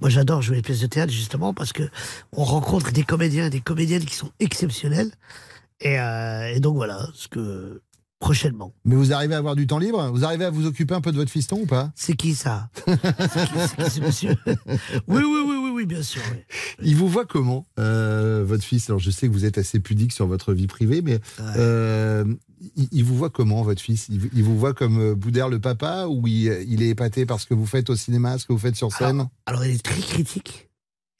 [0.00, 1.84] moi j'adore jouer les pièces de théâtre justement parce que
[2.32, 5.12] on rencontre des comédiens et des comédiennes qui sont exceptionnels.
[5.80, 7.82] Et, euh, et donc voilà, ce que
[8.18, 8.74] prochainement.
[8.84, 10.10] Mais vous arrivez à avoir du temps libre?
[10.12, 11.92] Vous arrivez à vous occuper un peu de votre fiston ou pas?
[11.94, 12.70] C'est qui ça?
[13.90, 14.36] C'est monsieur?
[14.46, 16.22] Oui, oui, oui, oui, oui, bien sûr.
[16.32, 16.38] oui.
[16.82, 18.88] Il vous voit comment, euh, votre fils?
[18.88, 22.24] Alors, je sais que vous êtes assez pudique sur votre vie privée, mais euh,
[22.76, 24.06] il, il vous voit comment, votre fils?
[24.08, 27.40] Il, il vous voit comme euh, Boudère le papa ou il, il est épaté par
[27.40, 29.28] ce que vous faites au cinéma, ce que vous faites sur scène?
[29.46, 30.66] Alors, il est très critique.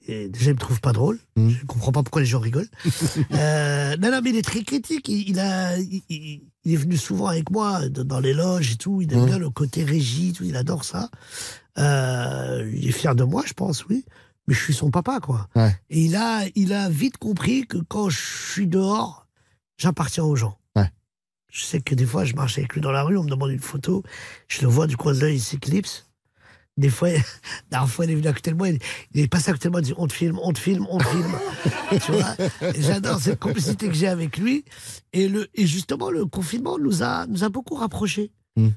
[0.09, 1.19] Et déjà, il me trouve pas drôle.
[1.35, 1.49] Hmm.
[1.49, 2.69] Je comprends pas pourquoi les gens rigolent.
[3.33, 5.09] euh, non, non, mais il est très critique.
[5.09, 9.01] Il, il a, il, il- est venu souvent avec moi dans les loges et tout.
[9.01, 9.25] Il aime Hmm.
[9.25, 10.43] bien le côté régie, tout.
[10.43, 11.09] Il adore ça.
[11.77, 14.05] Euh, il est fier de moi, je pense, oui.
[14.47, 15.47] Mais je suis son papa, quoi.
[15.55, 15.75] Ouais.
[15.89, 18.19] Et il a, il a vite compris que quand je
[18.53, 19.27] suis dehors,
[19.77, 20.57] j'appartiens aux gens.
[20.75, 20.89] Ouais.
[21.51, 23.51] Je sais que des fois, je marche avec lui dans la rue, on me demande
[23.51, 24.03] une photo,
[24.47, 26.06] je le vois du coin de l'œil, il s'éclipse.
[26.77, 27.19] Des fois, la
[27.71, 28.79] dernière fois, il est venu à côté de moi, il,
[29.13, 30.85] il est passé à côté de moi, il dit On te filme, on te filme,
[30.89, 31.35] on te filme.
[32.05, 32.35] tu vois?
[32.77, 34.63] J'adore cette complicité que j'ai avec lui.
[35.13, 38.31] Et, le, et justement, le confinement nous a, nous a beaucoup rapprochés.
[38.55, 38.67] Mm.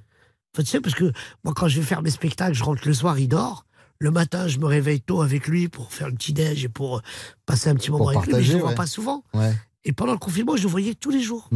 [0.52, 1.12] Enfin, tu sais, parce que
[1.44, 3.66] moi, quand je vais faire mes spectacles, je rentre le soir, il dort.
[3.98, 7.00] Le matin, je me réveille tôt avec lui pour faire le petit-déj et pour euh,
[7.44, 8.34] passer un petit moment Pour avec lui.
[8.34, 8.74] Mais je ne le vois ouais.
[8.74, 9.24] pas souvent.
[9.34, 9.54] Ouais.
[9.84, 11.50] Et pendant le confinement, je le voyais tous les jours.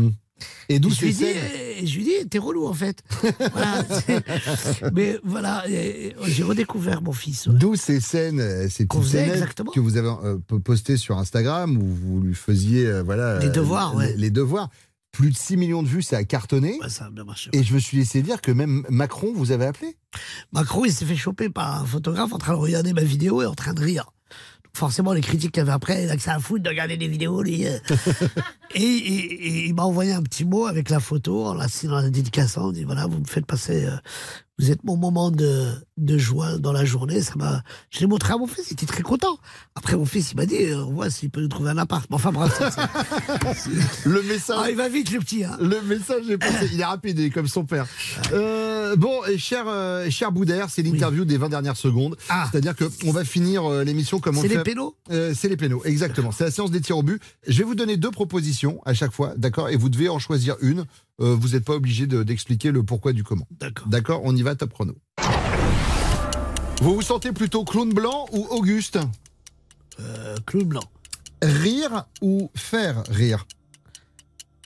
[0.68, 3.02] Et d'où je lui dis, eh, je lui dis, t'es relou en fait.
[3.52, 3.84] Voilà,
[4.92, 7.48] mais voilà, et j'ai redécouvert mon fils.
[7.48, 11.86] D'où ces scènes, euh, ces petites que vous avez euh, po- postées sur Instagram où
[11.86, 14.14] vous lui faisiez euh, voilà Les devoirs, les, ouais.
[14.16, 14.68] les devoirs.
[15.12, 16.76] Plus de 6 millions de vues, ça a cartonné.
[16.88, 17.48] ça a bien marché.
[17.52, 19.96] Et je me suis laissé dire que même Macron vous avait appelé.
[20.52, 23.46] Macron, il s'est fait choper par un photographe en train de regarder ma vidéo et
[23.46, 24.10] en train de rire.
[24.74, 26.96] Forcément, les critiques qu'il y avait après, il a que ça à foutre de regarder
[26.96, 27.66] des vidéos, lui.
[27.66, 27.78] euh.
[28.74, 31.96] et, et- et il m'a envoyé un petit mot avec la photo, en la signant
[32.00, 32.70] la dédicaçant.
[32.70, 33.84] Il dit voilà, vous me faites passer.
[33.86, 33.96] euh,
[34.58, 37.20] vous êtes mon moment de, de joie dans la journée.
[37.22, 37.62] Ça m'a.
[37.90, 39.36] Je l'ai montré à mon fils, il était très content.
[39.74, 42.06] Après, mon fils, il m'a dit euh, on voit s'il peut nous trouver un appart.
[42.10, 42.56] Mais enfin, bref.
[44.04, 44.56] Le message.
[44.60, 45.44] Ah, il va vite, le petit.
[45.44, 45.56] Hein.
[45.60, 46.68] Le message est passé.
[46.72, 47.86] Il est rapide, il est comme son père.
[48.32, 48.63] Euh,
[48.96, 52.16] bon, et cher, euh, cher Boudère, c'est l'interview des 20 dernières secondes.
[52.50, 55.56] C'est-à-dire qu'on va finir euh, l'émission comme on C'est le les pénaux Euh, C'est les
[55.56, 56.32] pénaux, exactement.
[56.32, 57.20] C'est la séance des tirs au but.
[57.46, 60.56] Je vais vous donner deux propositions à chaque fois, d'accord Et vous devez en choisir
[60.60, 60.84] une.
[61.20, 63.46] Euh, vous n'êtes pas obligé de- d'expliquer le pourquoi du comment.
[63.60, 63.86] D'accord.
[63.88, 64.94] D'accord, on y va, top chrono.
[66.80, 68.98] Vous vous sentez plutôt clown blanc ou Auguste?
[70.00, 70.82] Euh, clown blanc.
[71.42, 73.46] Rire ou faire rire?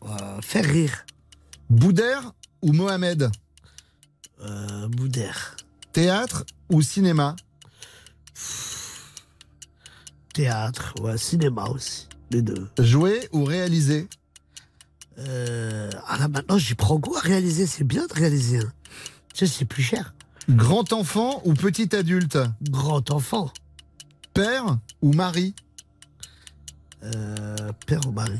[0.06, 1.04] Euh, faire rire.
[1.70, 3.30] Boudère ou Mohamed?
[4.40, 5.56] Euh, Boudère.
[5.92, 7.34] Théâtre ou cinéma?
[10.32, 12.08] Théâtre, ouais, cinéma aussi.
[12.30, 12.68] Les deux.
[12.78, 14.08] Jouer ou réaliser?
[15.18, 18.58] Euh, ah là maintenant j'y prends goût à réaliser, c'est bien de réaliser.
[18.58, 18.72] hein.
[19.34, 20.14] Tu sais, c'est plus cher.
[20.48, 22.38] Grand enfant ou petit adulte?
[22.62, 23.50] Grand enfant.
[24.34, 25.54] Père ou mari?
[27.02, 28.38] Euh, père ou mari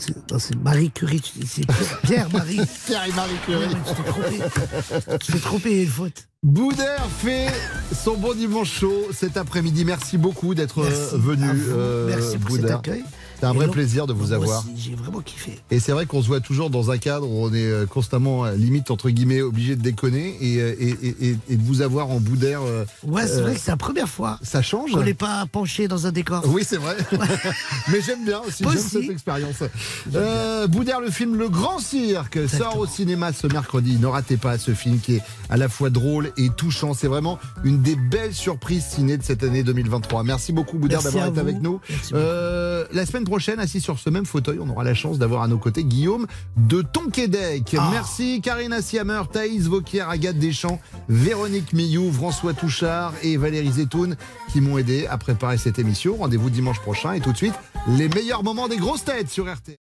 [0.00, 2.60] C'est- Marie Curie, tu dis, c'est Pierre, Pierre Marie.
[2.86, 3.68] Pierre et Marie Curie.
[3.68, 5.18] Tu t'es trompé.
[5.20, 6.26] Tu t'es trompé, il y a une faute.
[6.42, 7.48] Boudère fait
[7.94, 9.84] son bon dimanche chaud cet après-midi.
[9.84, 13.04] Merci beaucoup d'être euh, venu, euh, Merci pour cet accueil.
[13.40, 14.64] C'est un vrai donc, plaisir de vous avoir.
[14.76, 15.58] J'ai vraiment kiffé.
[15.70, 18.44] Et c'est vrai qu'on se voit toujours dans un cadre où on est euh, constamment,
[18.44, 21.80] euh, limite, entre guillemets, obligé de déconner et, euh, et, et- et- et de vous
[21.80, 25.02] avoir en euh, Ouais, c'est euh, vrai que c'est la première fois Ça change qu'on
[25.02, 26.42] n'est pas penché dans un décor.
[26.46, 26.96] Oui, c'est vrai.
[27.88, 29.62] Mais j'aime bien aussi, j'aime cette expérience.
[30.14, 33.96] Euh, Boudère, le film Le Grand Cirque, sort au cinéma ce mercredi.
[33.98, 36.94] Ne ratez pas ce film qui est à la fois drôle et touchant.
[36.94, 40.24] C'est vraiment une des belles surprises ciné de cette année 2023.
[40.24, 41.80] Merci beaucoup, Boudère, d'avoir été avec nous.
[42.12, 45.56] La semaine prochaine, assis sur ce même fauteuil, on aura la chance d'avoir à nos
[45.56, 46.26] côtés Guillaume
[46.56, 47.76] de Tonquédec.
[47.78, 47.88] Ah.
[47.92, 54.16] Merci Karina Siamer, Thaïs Vauquier, Agathe Deschamps, Véronique Millou, François Touchard et Valérie Zetoun
[54.52, 56.16] qui m'ont aidé à préparer cette émission.
[56.16, 57.54] Rendez-vous dimanche prochain et tout de suite,
[57.86, 59.76] les meilleurs moments des grosses têtes sur RT.